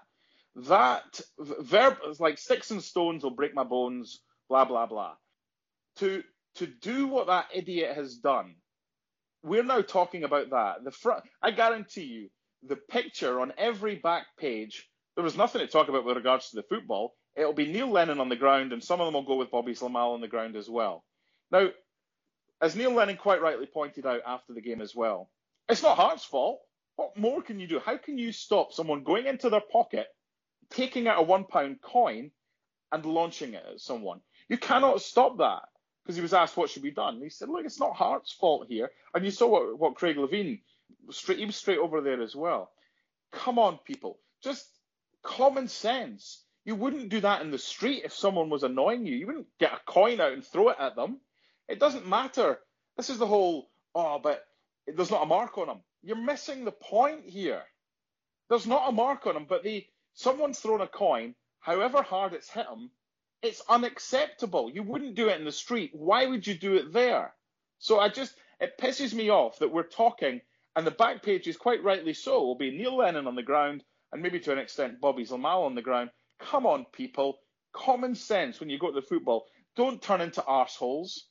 [0.56, 5.14] That verb is like sticks and stones will break my bones, blah blah blah.
[5.98, 6.22] To
[6.56, 8.54] to do what that idiot has done,
[9.42, 10.82] we're now talking about that.
[10.82, 12.28] The front, I guarantee you,
[12.62, 14.88] the picture on every back page.
[15.14, 17.14] There was nothing to talk about with regards to the football.
[17.36, 19.74] It'll be Neil Lennon on the ground, and some of them will go with Bobby
[19.74, 21.04] Zlamal on the ground as well.
[21.50, 21.68] Now,
[22.60, 25.30] as Neil Lennon quite rightly pointed out after the game as well,
[25.68, 26.60] it's not Hearts' fault.
[26.96, 27.78] What more can you do?
[27.78, 30.06] How can you stop someone going into their pocket,
[30.70, 32.30] taking out a one pound coin,
[32.92, 34.20] and launching it at someone?
[34.48, 35.62] You cannot stop that
[36.02, 37.20] because he was asked what should be done.
[37.20, 40.60] He said, "Look, it's not Hearts' fault here." And you saw what, what Craig Levein
[41.10, 41.38] straight.
[41.38, 42.70] He was straight over there as well.
[43.32, 44.66] Come on, people, just
[45.22, 46.42] common sense.
[46.64, 49.16] You wouldn't do that in the street if someone was annoying you.
[49.16, 51.20] You wouldn't get a coin out and throw it at them.
[51.68, 52.58] It doesn't matter.
[52.96, 54.44] This is the whole, oh, but
[54.86, 55.80] there's not a mark on them.
[56.02, 57.62] You're missing the point here.
[58.48, 59.84] There's not a mark on them, but the
[60.16, 62.90] someone's thrown a coin, however hard it's hit them,
[63.42, 64.70] it's unacceptable.
[64.70, 65.90] You wouldn't do it in the street.
[65.92, 67.32] Why would you do it there?
[67.78, 70.40] So I just, it pisses me off that we're talking,
[70.74, 73.84] and the back page is quite rightly so, will be Neil Lennon on the ground,
[74.12, 76.10] and maybe to an extent Bobby Zlamal on the ground.
[76.40, 77.38] Come on, people.
[77.72, 79.46] Common sense when you go to the football.
[79.76, 81.24] Don't turn into arseholes.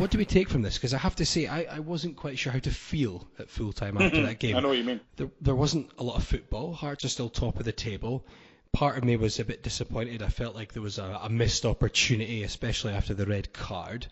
[0.00, 0.78] What do we take from this?
[0.78, 3.70] Because I have to say, I, I wasn't quite sure how to feel at full
[3.70, 4.56] time after that game.
[4.56, 5.00] I know what you mean.
[5.16, 6.72] There, there wasn't a lot of football.
[6.72, 8.24] Hearts are still top of the table.
[8.72, 10.22] Part of me was a bit disappointed.
[10.22, 14.06] I felt like there was a, a missed opportunity, especially after the red card.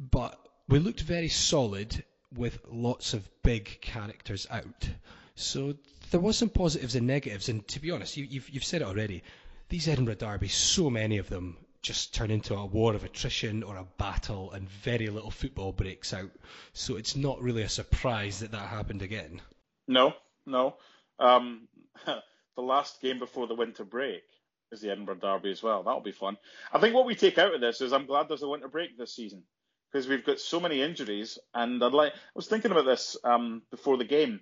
[0.00, 0.36] But
[0.68, 2.02] we looked very solid
[2.34, 4.88] with lots of big characters out.
[5.36, 5.76] So
[6.10, 7.48] there was some positives and negatives.
[7.48, 9.22] And to be honest, you, you've, you've said it already.
[9.68, 13.76] These Edinburgh derbies, so many of them just turn into a war of attrition or
[13.76, 16.30] a battle, and very little football breaks out.
[16.72, 19.40] So it's not really a surprise that that happened again.
[19.88, 20.14] No,
[20.46, 20.76] no.
[21.18, 21.68] Um,
[22.06, 24.22] the last game before the winter break
[24.70, 25.82] is the Edinburgh Derby as well.
[25.82, 26.36] That'll be fun.
[26.72, 28.96] I think what we take out of this is I'm glad there's a winter break
[28.96, 29.42] this season
[29.90, 31.38] because we've got so many injuries.
[31.52, 34.40] And I'd like I was thinking about this um, before the game.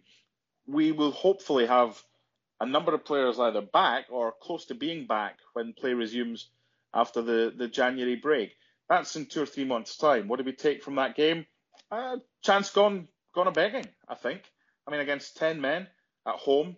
[0.67, 2.01] We will hopefully have
[2.61, 6.51] a number of players either back or close to being back when play resumes
[6.95, 8.55] after the, the January break.
[8.89, 10.29] That's in two or three months' time.
[10.29, 11.47] What do we take from that game?
[11.91, 14.43] Uh, chance gone gone a begging, I think.
[14.87, 15.87] I mean, against ten men
[16.27, 16.77] at home,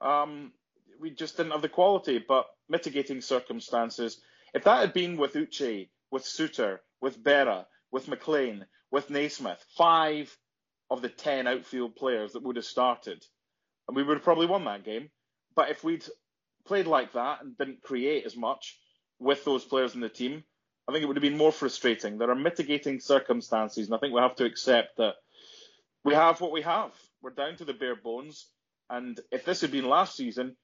[0.00, 0.52] um,
[0.98, 2.24] we just didn't have the quality.
[2.26, 4.20] But mitigating circumstances.
[4.54, 10.34] If that had been with Uche, with Souttar, with Berra, with McLean, with Naismith, five
[10.90, 13.24] of the ten outfield players that would have started,
[13.86, 15.10] and we would have probably won that game.
[15.54, 16.04] But if we'd
[16.66, 18.78] played like that and didn't create as much
[19.20, 20.42] with those players in the team,
[20.88, 22.18] I think it would have been more frustrating.
[22.18, 25.14] There are mitigating circumstances, and I think we have to accept that
[26.04, 26.90] we have what we have.
[27.22, 28.48] We're down to the bare bones.
[28.88, 30.56] And if this had been last season,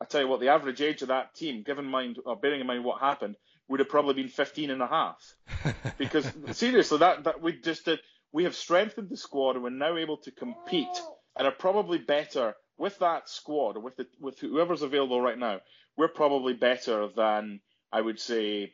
[0.00, 2.66] I tell you what, the average age of that team, given mind or bearing in
[2.66, 3.36] mind what happened,
[3.68, 5.34] would have probably been 15 and a half.
[5.98, 8.00] because seriously, that that we just did.
[8.32, 11.02] We have strengthened the squad, and we're now able to compete,
[11.36, 15.60] and are probably better with that squad, or with the with whoever's available right now.
[15.96, 17.60] We're probably better than
[17.92, 18.72] I would say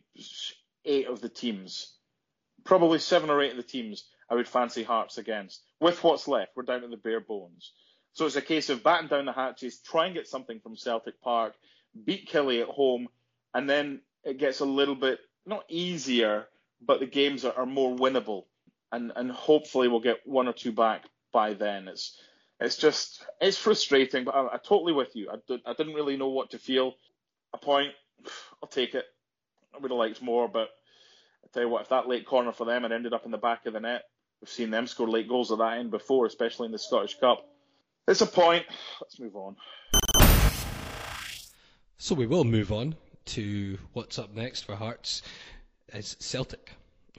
[0.84, 1.94] eight of the teams,
[2.64, 4.04] probably seven or eight of the teams.
[4.30, 5.62] I would fancy Hearts against.
[5.80, 7.72] With what's left, we're down to the bare bones.
[8.12, 11.20] So it's a case of batten down the hatches, try and get something from Celtic
[11.22, 11.54] Park,
[12.04, 13.08] beat Killie at home,
[13.54, 16.46] and then it gets a little bit not easier,
[16.80, 18.44] but the games are, are more winnable,
[18.92, 21.88] and and hopefully we'll get one or two back by then.
[21.88, 22.20] It's
[22.60, 25.30] it's just it's frustrating, but I, am totally with you.
[25.30, 26.94] I, I didn't really know what to feel.
[27.54, 27.92] A point,
[28.62, 29.04] I'll take it.
[29.74, 30.68] I would have liked more, but
[31.44, 33.38] I tell you what, if that late corner for them had ended up in the
[33.38, 34.02] back of the net,
[34.40, 37.44] we've seen them score late goals at that end before, especially in the Scottish Cup.
[38.06, 38.64] It's a point.
[39.00, 39.56] Let's move on.
[41.98, 42.94] So we will move on
[43.26, 45.22] to what's up next for Hearts.
[45.88, 46.70] It's Celtic,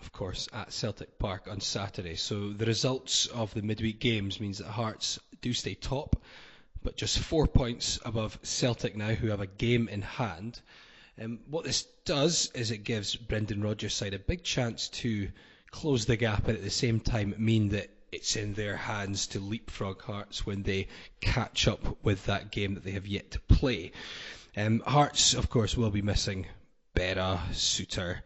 [0.01, 2.15] of course, at Celtic Park on Saturday.
[2.15, 6.15] So the results of the midweek games means that Hearts do stay top,
[6.81, 10.59] but just four points above Celtic now, who have a game in hand.
[11.21, 15.29] Um, what this does is it gives Brendan Rodgers' side a big chance to
[15.69, 19.39] close the gap and at the same time mean that it's in their hands to
[19.39, 20.87] leapfrog Hearts when they
[21.21, 23.91] catch up with that game that they have yet to play.
[24.55, 26.47] Um, Hearts, of course, will be missing
[26.95, 28.21] Berra, Souttar,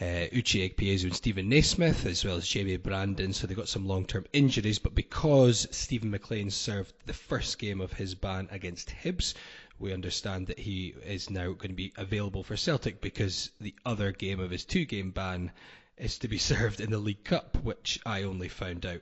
[0.00, 3.86] uh, Uche Ikpeazu and Stephen Naismith, as well as Jamie Brandon, so they've got some
[3.86, 4.78] long-term injuries.
[4.78, 9.34] But because Stephen McLean served the first game of his ban against Hibs,
[9.78, 14.12] we understand that he is now going to be available for Celtic because the other
[14.12, 15.52] game of his two-game ban
[15.96, 19.00] is to be served in the League Cup, which I only found out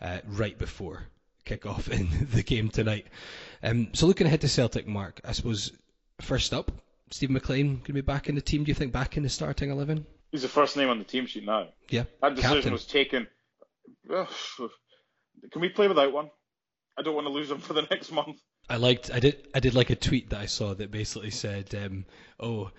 [0.00, 1.06] uh, right before
[1.44, 3.06] kick-off in the game tonight.
[3.62, 5.72] Um, so looking ahead to Celtic, Mark, I suppose
[6.20, 6.70] first up,
[7.10, 8.64] Stephen McLean going to be back in the team.
[8.64, 10.06] Do you think back in the starting eleven?
[10.30, 11.68] He's the first name on the team sheet now.
[11.90, 12.72] Yeah, that decision captain.
[12.72, 13.26] was taken.
[14.08, 16.30] Can we play without one?
[16.96, 18.38] I don't want to lose him for the next month.
[18.68, 19.10] I liked.
[19.12, 19.48] I did.
[19.54, 22.06] I did like a tweet that I saw that basically said, um,
[22.40, 22.70] "Oh,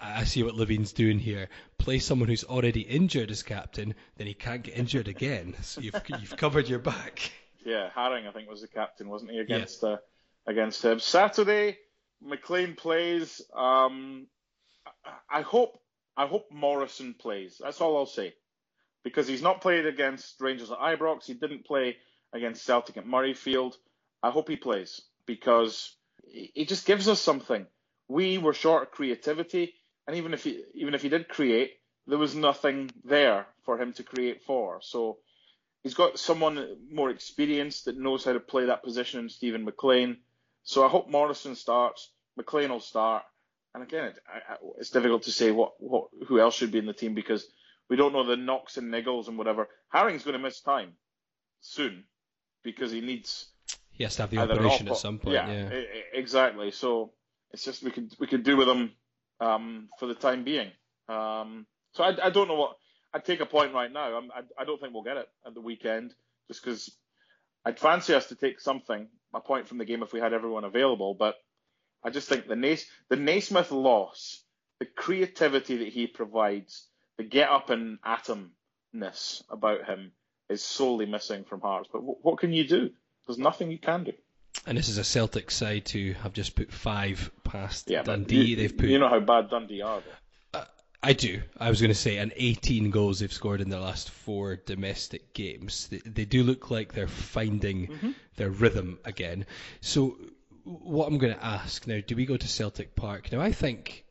[0.00, 1.48] I see what Levein's doing here.
[1.78, 5.54] Play someone who's already injured as captain, then he can't get injured again.
[5.62, 7.30] So you've you've covered your back.
[7.64, 9.90] Yeah, Haring I think was the captain, wasn't he against yeah.
[9.90, 9.96] uh,
[10.46, 11.00] against him?
[11.00, 11.78] Saturday,
[12.22, 13.42] McLean plays.
[13.54, 14.26] Um,
[15.30, 15.78] I hope
[16.16, 17.60] I hope Morrison plays.
[17.60, 18.34] That's all I'll say,
[19.04, 21.26] because he's not played against Rangers at Ibrox.
[21.26, 21.96] He didn't play
[22.32, 23.74] against Celtic at Murrayfield.
[24.22, 25.94] I hope he plays because
[26.26, 27.66] he just gives us something
[28.08, 29.74] we were short of creativity,
[30.06, 31.74] and even if he even if he did create,
[32.06, 34.80] there was nothing there for him to create for.
[34.82, 35.18] So
[35.82, 40.18] he's got someone more experienced that knows how to play that position in Stephen McLean.
[40.62, 43.22] So I hope Morrison starts, McLean will start,
[43.74, 46.86] and again, it, I, it's difficult to say what, what who else should be in
[46.86, 47.46] the team because
[47.88, 49.68] we don't know the knocks and niggles and whatever.
[49.88, 50.92] Haring's going to miss time
[51.60, 52.04] soon
[52.62, 53.46] because he needs.
[53.98, 55.34] He has to have the operation at some point.
[55.34, 55.80] Yeah, yeah,
[56.12, 56.70] exactly.
[56.70, 57.12] So
[57.52, 58.92] it's just we could we could do with them
[59.40, 60.70] um, for the time being.
[61.08, 62.76] Um, so I, I don't know what
[63.14, 64.16] I'd take a point right now.
[64.16, 66.14] I'm, I, I don't think we'll get it at the weekend,
[66.48, 66.90] just because
[67.64, 70.64] I'd fancy us to take something, a point from the game if we had everyone
[70.64, 71.14] available.
[71.14, 71.36] But
[72.04, 74.42] I just think the the Naismith loss,
[74.78, 80.12] the creativity that he provides, the get up and atomness about him
[80.48, 81.88] is solely missing from Hearts.
[81.92, 82.90] But w- what can you do?
[83.26, 84.12] There's nothing you can do.
[84.66, 88.44] And this is a Celtic side who have just put five past Yeah, Dundee.
[88.44, 90.00] You, They've put you know how bad Dundee are.
[90.00, 90.62] Though.
[91.02, 91.42] I do.
[91.60, 95.34] I was going to say, and 18 goals they've scored in their last four domestic
[95.34, 95.86] games.
[95.88, 98.10] They, they do look like they're finding Mm-hmm.
[98.36, 99.46] their rhythm again.
[99.82, 100.16] So,
[100.64, 103.30] what I'm going to ask now, do we go to Celtic Park?
[103.30, 104.04] Now, I think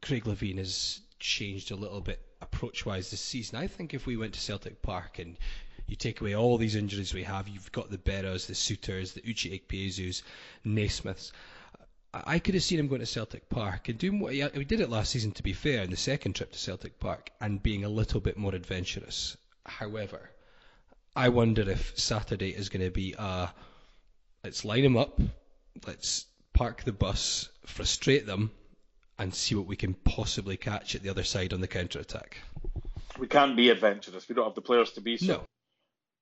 [0.00, 3.58] Craig Levein has changed a little bit approach wise this season.
[3.58, 5.36] I think if we went to Celtic Park and
[5.88, 9.20] you take away all these injuries we have, you've got the Berras, the Souttars, the
[9.22, 10.22] Uche Ikpeazus,
[10.64, 11.32] Naismiths.
[12.12, 14.80] I could have seen him going to Celtic Park and doing what he, he did
[14.80, 15.32] it last season.
[15.32, 18.38] To be fair, in the second trip to Celtic Park, and being a little bit
[18.38, 19.36] more adventurous.
[19.66, 20.30] However,
[21.14, 23.50] I wonder if Saturday is going to be a
[24.44, 25.20] let's line them up,
[25.86, 28.50] let's park the bus, frustrate them,
[29.18, 32.38] and see what we can possibly catch at the other side on the counter attack.
[33.18, 34.28] We can't be adventurous.
[34.28, 35.26] We don't have the players to be so.
[35.26, 35.46] No.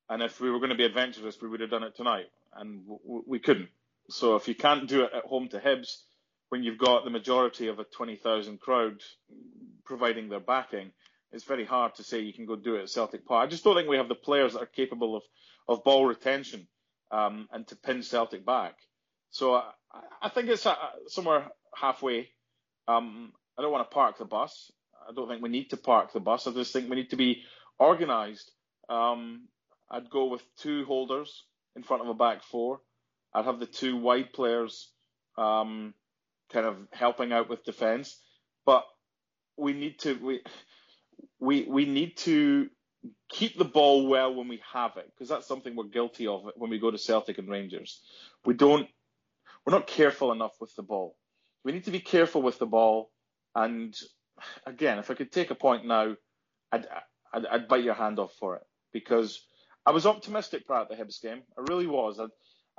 [0.08, 2.82] And if we were going to be adventurous, we would have done it tonight, and
[2.86, 3.70] w- we couldn't.
[4.10, 6.02] So if you can't do it at home to Hibs,
[6.50, 9.00] when you've got the majority of a 20,000 crowd
[9.84, 10.92] providing their backing,
[11.32, 13.46] it's very hard to say you can go do it at Celtic Park.
[13.46, 15.22] I just don't think we have the players that are capable of,
[15.68, 16.68] of ball retention
[17.10, 18.76] um, and to pin Celtic back.
[19.30, 19.72] So I,
[20.22, 20.76] I think it's uh,
[21.08, 22.28] somewhere halfway.
[22.88, 24.70] Um, I don't want to park the bus.
[25.08, 26.46] I don't think we need to park the bus.
[26.46, 27.42] I just think we need to be
[27.80, 28.52] organised.
[28.88, 29.48] Um,
[29.94, 31.44] I'd go with two holders
[31.76, 32.80] in front of a back four.
[33.32, 34.90] I'd have the two wide players
[35.38, 35.94] um,
[36.52, 38.20] kind of helping out with defence.
[38.66, 38.84] But
[39.56, 40.42] we need to we
[41.38, 42.68] we we need to
[43.28, 46.70] keep the ball well when we have it because that's something we're guilty of when
[46.70, 48.00] we go to Celtic and Rangers.
[48.44, 48.88] We don't
[49.64, 51.16] we're not careful enough with the ball.
[51.64, 53.12] We need to be careful with the ball.
[53.54, 53.96] And
[54.66, 56.16] again, if I could take a point now,
[56.72, 56.88] I'd
[57.32, 59.40] I'd, I'd bite your hand off for it because
[59.86, 61.42] I was optimistic prior to the Hibs game.
[61.58, 62.18] I really was.
[62.18, 62.26] I,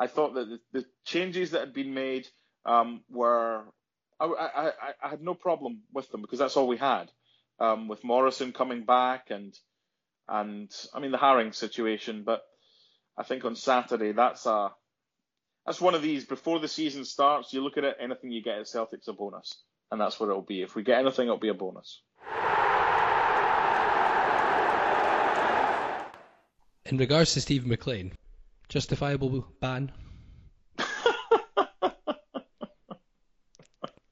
[0.03, 2.27] I thought that the, the changes that had been made
[2.65, 3.63] um, were
[4.19, 4.71] I, I,
[5.03, 7.11] I had no problem with them because that's all we had.
[7.59, 9.53] Um, with Morrison coming back and
[10.27, 12.41] and I mean the Haring situation, but
[13.17, 14.71] I think on Saturday that's a
[15.65, 17.53] that's one of these before the season starts.
[17.53, 19.57] You look at it, anything you get at Celtic's a bonus,
[19.91, 20.61] and that's what it'll be.
[20.61, 22.01] If we get anything, it'll be a bonus.
[26.85, 28.11] In regards to Steven MacLean,
[28.69, 29.91] justifiable ban?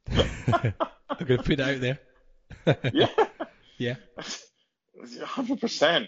[0.07, 0.73] I'm
[1.25, 1.99] going to put it out there.
[2.93, 3.07] yeah,
[3.77, 3.95] yeah.
[5.23, 6.07] hundred percent.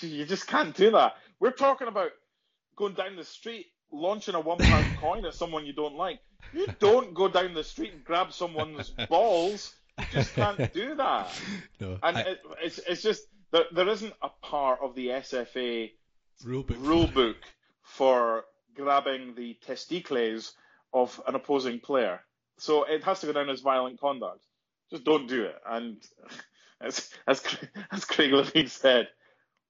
[0.00, 1.14] You just can't do that.
[1.40, 2.10] We're talking about
[2.76, 6.20] going down the street, launching a one pound coin at someone you don't like.
[6.52, 9.74] You don't go down the street and grab someone's balls.
[9.98, 11.30] You just can't do that.
[11.80, 15.90] No, And I- it, it's it's just there, there isn't a part of the SFA
[16.44, 17.36] rule book.
[17.82, 20.54] for grabbing the testicles
[20.92, 22.20] of an opposing player.
[22.58, 24.44] So it has to go down as violent conduct.
[24.90, 25.56] Just don't do it.
[25.66, 25.96] And
[26.80, 27.42] as as
[27.90, 29.08] as Craig Levein said,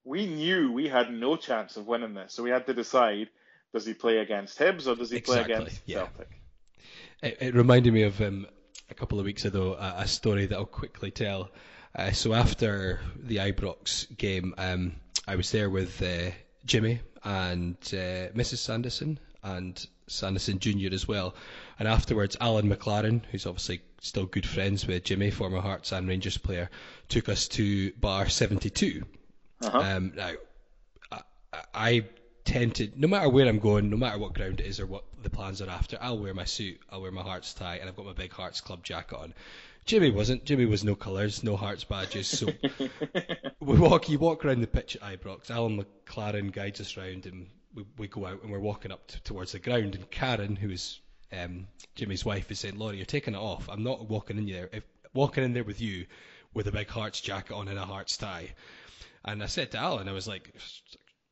[0.05, 3.29] we knew we had no chance of winning this, so we had to decide:
[3.73, 5.99] does he play against Hibs or does he play against yeah.
[5.99, 6.41] Celtic?
[7.23, 8.47] It, it reminded me of um,
[8.91, 11.51] a couple of weeks ago a, a story that I'll quickly tell.
[11.95, 14.97] Uh, so after the Ibrox game, um,
[15.27, 16.31] I was there with uh,
[16.65, 18.59] Jimmy and uh, Mrs.
[18.59, 20.93] Sanderson and Sanderson Jr.
[20.93, 21.35] as well.
[21.79, 26.39] And afterwards, Alan McLaren, who's obviously still good friends with Jimmy, former Hearts and Rangers
[26.39, 26.71] player,
[27.09, 29.05] took us to Bar 72.
[29.63, 29.79] Uh-huh.
[29.79, 30.33] Um, now,
[31.13, 31.21] I,
[31.75, 32.05] I
[32.45, 35.05] tend to, no matter where I'm going, no matter what ground it is or what
[35.23, 37.97] the plans are after, I'll wear my suit, I'll wear my Hearts tie, and I've
[37.97, 39.35] got my big Hearts Club jacket on.
[39.89, 40.45] Jimmy wasn't.
[40.45, 42.29] Jimmy was no colours, no Hearts badges.
[42.29, 42.49] So
[43.61, 45.51] we walk, you walk around the pitch at Ibrox.
[45.51, 49.19] Alan McLaren guides us round, and we, we go out and we're walking up t-
[49.25, 49.95] towards the ground.
[49.95, 51.01] And Karen, who is
[51.33, 53.67] um, Jimmy's wife, is saying, "Laurie, you're taking it off.
[53.71, 54.69] I'm not walking in there.
[54.71, 54.85] If
[55.15, 56.05] walking in there with you,
[56.53, 58.51] with a big Hearts jacket on and a Hearts tie."
[59.25, 60.55] And I said to Alan, I was like,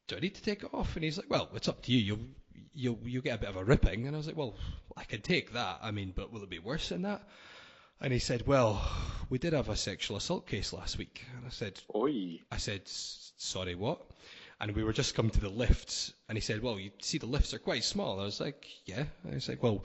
[0.09, 1.99] "Do I need to take it off?" And he's like, "Well, it's up to you.
[1.99, 2.27] You'll
[2.73, 4.57] you'll you'll get a bit of a ripping." And I was like, "Well,
[4.97, 5.81] I can take that.
[5.83, 7.21] I mean, but will it be worse than that?"
[8.01, 8.87] And he said, "Well,
[9.29, 12.41] we did have a sexual assault case last week." And I said, Oi.
[12.51, 12.83] I said,
[13.37, 14.01] sorry, what?
[14.61, 17.27] And we were just coming to the lifts, and he said, well, you see the
[17.27, 18.21] lifts are quite small.
[18.21, 19.05] I was like, yeah.
[19.23, 19.85] And I was like, well,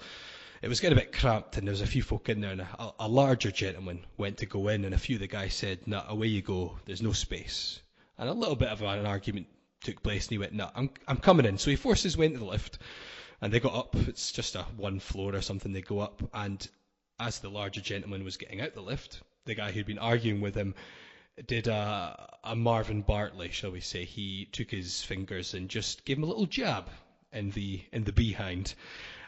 [0.62, 2.62] it was getting a bit cramped, and there was a few folk in there, and
[2.62, 5.88] a, a larger gentleman went to go in, and a few of the guys said,
[5.88, 6.78] "No, away you go.
[6.86, 7.82] There's no space."
[8.18, 9.48] And a little bit of an argument
[9.84, 12.28] took place, and he went, "No, I'm I'm coming in." So he forced his way
[12.28, 12.78] into the lift,
[13.42, 13.96] and they got up.
[14.08, 15.74] It's just a one floor or something.
[15.74, 16.66] They go up, and
[17.22, 20.56] as the larger gentleman was getting out the lift, the guy who'd been arguing with
[20.56, 20.74] him
[21.46, 24.06] did a, a Marvin Bartley, shall we say.
[24.06, 26.90] He took his fingers and just gave him a little jab
[27.32, 28.74] in the in the behind.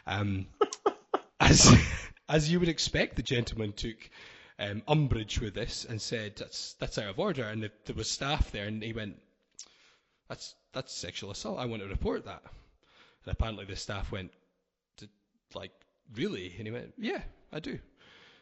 [0.06, 0.46] Um,
[1.40, 1.72] as
[2.28, 4.10] as you would expect, the gentleman took
[4.58, 7.44] um, umbrage with this and said that's that's out of order.
[7.44, 9.16] And there was staff there, and he went,
[10.28, 11.60] "That's that's sexual assault.
[11.60, 12.42] I want to report that."
[13.24, 14.32] And apparently the staff went,
[15.54, 15.72] "Like
[16.12, 17.22] really?" And he went, "Yeah,
[17.54, 17.78] I do."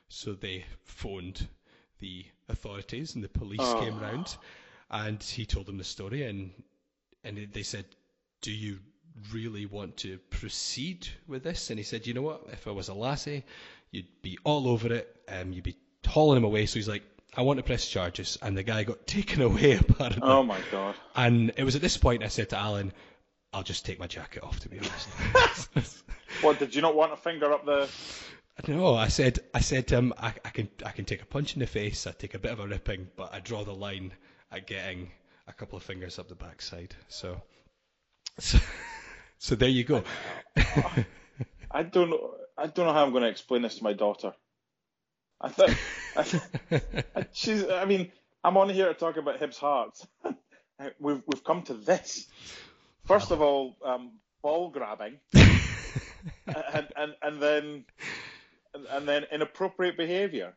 [0.09, 1.47] So they phoned
[2.01, 3.81] the authorities, and the police oh.
[3.81, 4.37] came round,
[4.91, 6.53] and he told them the story, and
[7.25, 7.85] and they said,
[8.41, 8.81] "Do you
[9.33, 12.47] really want to proceed with this?" And he said, "You know what?
[12.53, 13.45] If I was a lassie,
[13.91, 15.17] you'd be all over it.
[15.29, 17.05] Um, you'd be hauling him away." So he's like,
[17.35, 20.23] I want to press charges, and the guy got taken away apparently.
[20.23, 20.95] Oh my god!
[21.15, 22.93] And it was at this point I said to Alan,
[23.53, 26.03] "I'll just take my jacket off." To be honest.
[26.43, 27.89] what did you not want a finger up the?
[28.69, 31.55] No, I said I said to him, I, I can I can take a punch
[31.55, 34.13] in the face, I take a bit of a ripping, but I draw the line
[34.53, 35.11] at getting
[35.49, 36.95] a couple of fingers up the backside.
[37.09, 37.41] So,
[38.39, 38.59] so,
[39.39, 40.05] so there you go.
[41.71, 42.35] I don't know.
[42.57, 44.35] I don't know how I'm going to explain this to my daughter.
[45.41, 45.75] I thought
[46.17, 47.69] I, she's.
[47.69, 48.13] I mean,
[48.45, 50.07] I'm on here to talk about Hibs Hearts.
[51.01, 52.27] we've we've come to this.
[53.07, 57.85] First of all, um, ball grabbing, and, and and then
[58.75, 60.55] and then inappropriate behaviour.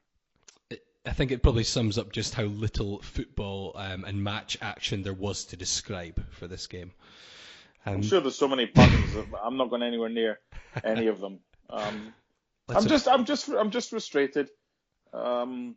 [1.06, 5.14] I think it probably sums up just how little football um, and match action there
[5.14, 6.92] was to describe for this game.
[7.86, 9.16] Um, I'm sure there's so many puns.
[9.44, 10.40] I'm not going anywhere near
[10.84, 11.40] any of them.
[11.70, 12.14] Um,
[12.70, 14.50] I'm just, I'm just, I'm just frustrated,
[15.14, 15.76] um,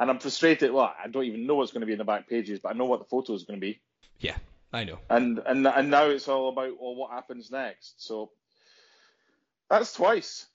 [0.00, 0.72] and I'm frustrated.
[0.72, 2.72] Well, I don't even know what's going to be in the back pages, but I
[2.72, 3.80] know what the photo is going to be.
[4.18, 4.36] Yeah,
[4.72, 4.98] I know.
[5.08, 8.04] And and and now it's all about well, what happens next.
[8.04, 8.32] So
[9.70, 10.46] that's twice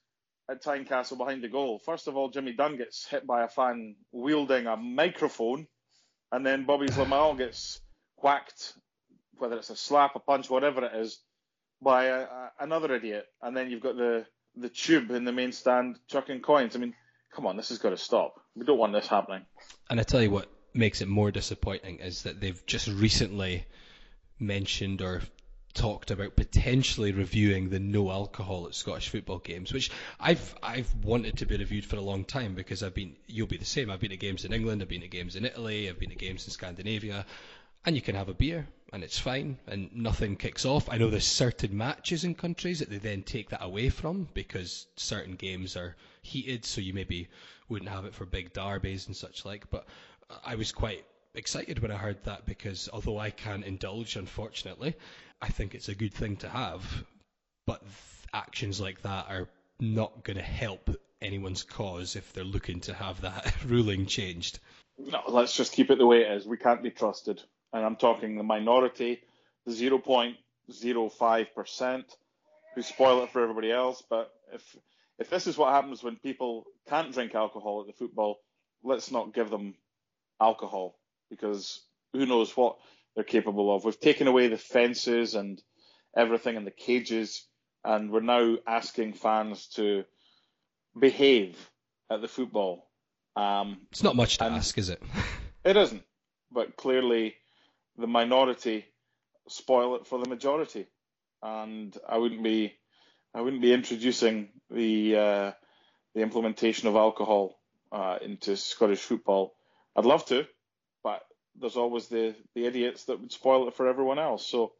[0.50, 1.78] at Tynecastle behind the goal.
[1.78, 5.66] First of all, Jimmy Dunne gets hit by a fan wielding a microphone,
[6.32, 7.80] and then Bobby Zlamal gets
[8.22, 8.74] whacked,
[9.38, 11.20] whether it's a slap, a punch, whatever it is,
[11.80, 13.26] by a, a, another idiot.
[13.42, 14.26] And then you've got the
[14.56, 16.76] the tube in the main stand chucking coins.
[16.76, 16.94] I mean,
[17.34, 18.40] come on, this has got to stop.
[18.54, 19.44] We don't want this happening.
[19.90, 23.66] And I tell you what makes it more disappointing is that they've just recently
[24.38, 25.22] mentioned or
[25.74, 31.38] talked about potentially reviewing the no alcohol at Scottish football games, which I've I've wanted
[31.38, 33.90] to be reviewed for a long time because I've been you'll be the same.
[33.90, 36.18] I've been at games in England, I've been at games in Italy, I've been at
[36.18, 37.26] games in Scandinavia,
[37.84, 40.88] and you can have a beer and it's fine and nothing kicks off.
[40.88, 44.86] I know there's certain matches in countries that they then take that away from because
[44.96, 47.28] certain games are heated, so you maybe
[47.68, 49.68] wouldn't have it for big derbies and such like.
[49.70, 49.86] But
[50.44, 51.04] I was quite
[51.34, 54.94] excited when I heard that because although I can't indulge, unfortunately,
[55.40, 57.04] I think it's a good thing to have,
[57.66, 57.82] but
[58.32, 59.48] actions like that are
[59.80, 64.58] not going to help anyone's cause if they're looking to have that ruling changed.
[64.98, 66.46] No, let's just keep it the way it is.
[66.46, 67.42] We can't be trusted.
[67.72, 69.22] And I'm talking the minority,
[69.66, 72.04] the 0.05%
[72.74, 74.02] who spoil it for everybody else.
[74.08, 74.76] But if
[75.18, 78.40] if this is what happens when people can't drink alcohol at the football,
[78.82, 79.74] let's not give them
[80.40, 80.98] alcohol
[81.30, 81.80] because
[82.12, 82.78] who knows what
[83.14, 83.84] they're capable of.
[83.84, 85.62] We've taken away the fences and
[86.16, 87.46] everything and the cages,
[87.84, 90.04] and we're now asking fans to
[90.98, 91.58] behave
[92.10, 92.88] at the football.
[93.36, 95.02] Um, it's not much to ask, is it?
[95.64, 96.04] it isn't,
[96.52, 97.34] but clearly
[97.96, 98.86] the minority
[99.48, 100.86] spoil it for the majority,
[101.42, 102.74] and I wouldn't be,
[103.34, 105.52] I wouldn't be introducing the uh,
[106.14, 107.58] the implementation of alcohol
[107.92, 109.54] uh, into Scottish football.
[109.96, 110.46] I'd love to,
[111.60, 114.46] there's always the the idiots that would spoil it for everyone else.
[114.46, 114.72] So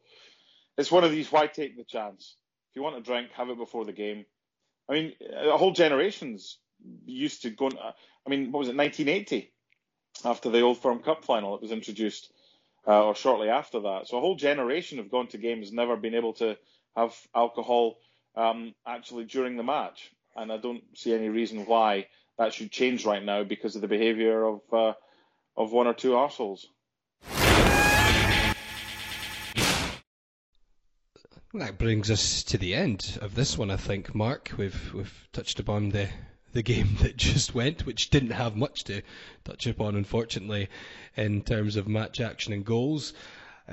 [0.77, 1.31] it's one of these.
[1.31, 2.37] Why take the chance?
[2.71, 4.27] If you want a drink, have it before the game.
[4.89, 6.59] I mean, a whole generations
[7.07, 7.69] used to go.
[7.69, 9.53] I mean, what was it, 1980?
[10.25, 12.33] After the Old Firm Cup final, it was introduced,
[12.87, 14.07] uh, or shortly after that.
[14.07, 16.57] So a whole generation have gone to games, never been able to
[16.97, 17.97] have alcohol
[18.37, 22.07] um, actually during the match, and I don't see any reason why
[22.39, 24.93] that should change right now because of the behaviour of uh,
[25.57, 26.67] of one or two arseholes.
[31.55, 34.51] That brings us to the end of this one, I think, Mark.
[34.57, 36.09] We've we've touched upon the
[36.53, 39.03] the game that just went, which didn't have much to
[39.45, 40.69] touch upon, unfortunately,
[41.17, 43.13] in terms of match action and goals.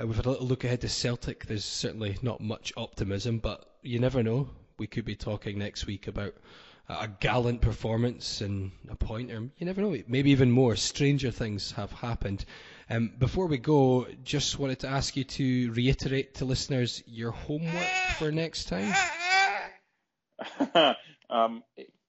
[0.00, 1.46] Uh, we've had a little look ahead to Celtic.
[1.46, 4.48] There's certainly not much optimism, but you never know.
[4.78, 6.34] We could be talking next week about
[7.00, 9.50] a gallant performance and a pointer.
[9.58, 9.96] You never know.
[10.06, 10.76] Maybe even more.
[10.76, 12.44] Stranger things have happened.
[12.90, 17.88] Um, before we go, just wanted to ask you to reiterate to listeners your homework
[18.18, 18.94] for next time.
[21.30, 21.62] um,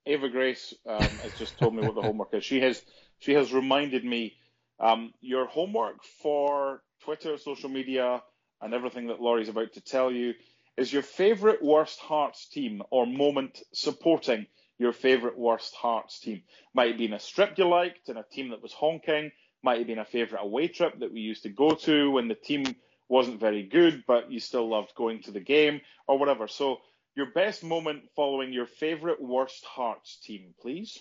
[0.05, 2.43] Ava Grace um, has just told me what the homework is.
[2.43, 2.81] She has
[3.19, 4.35] she has reminded me
[4.79, 8.21] um, your homework for Twitter, social media,
[8.61, 10.33] and everything that Laurie's about to tell you
[10.75, 14.47] is your favourite worst Hearts team or moment supporting
[14.77, 16.43] your favourite worst Hearts team.
[16.73, 19.31] Might have been a strip you liked and a team that was honking.
[19.61, 22.35] Might have been a favourite away trip that we used to go to when the
[22.35, 22.75] team
[23.07, 26.47] wasn't very good, but you still loved going to the game or whatever.
[26.47, 26.81] So
[27.15, 30.99] your best moment following your favourite worst Hearts team, please.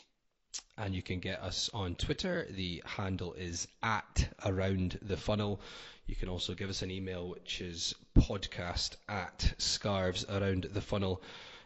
[0.77, 2.47] And you can get us on Twitter.
[2.51, 5.61] The handle is at around the funnel.
[6.07, 11.23] You can also give us an email, which is podcast at scarves around the funnel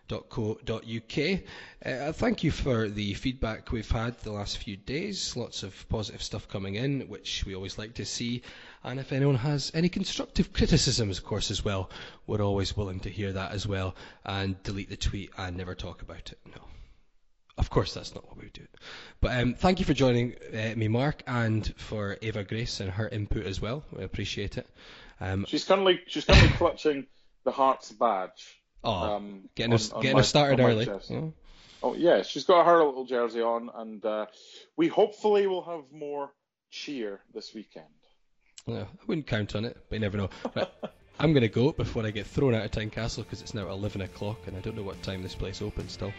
[0.08, 1.40] co.uk.
[1.84, 5.36] Uh, thank you for the feedback we've had the last few days.
[5.36, 8.42] Lots of positive stuff coming in, which we always like to see.
[8.84, 11.90] And if anyone has any constructive criticisms, of course, as well,
[12.26, 13.96] we're always willing to hear that as well.
[14.24, 16.38] And delete the tweet and never talk about it.
[16.46, 16.62] No.
[17.58, 18.66] Of course, that's not what we do.
[19.20, 23.08] But um, thank you for joining uh, me, Mark, and for Ava Grace and her
[23.08, 23.82] input as well.
[23.92, 24.68] We appreciate it.
[25.20, 27.06] Um, she's currently she's currently clutching
[27.44, 28.55] the Hearts badge.
[28.84, 30.88] Oh, um, getting us on getting us started early.
[31.08, 31.20] Yeah.
[31.82, 34.26] Oh yeah, she's got her little jersey on, and uh,
[34.76, 36.30] we hopefully will have more
[36.70, 37.86] cheer this weekend.
[38.66, 40.30] Yeah, I wouldn't count on it, but you never know.
[40.54, 40.68] Right.
[41.18, 44.02] I'm going to go before I get thrown out of Tynecastle because it's now 11
[44.02, 46.12] o'clock and I don't know what time this place opens still.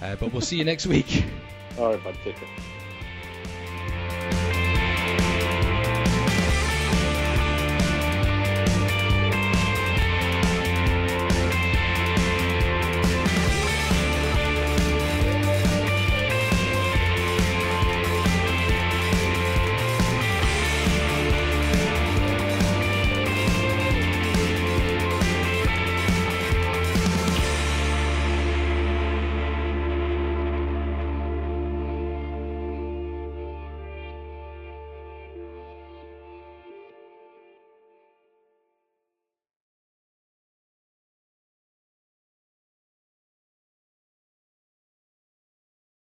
[0.00, 1.24] Uh, but we'll see you next week.
[1.78, 2.16] All right, bud.
[2.22, 2.48] Take care.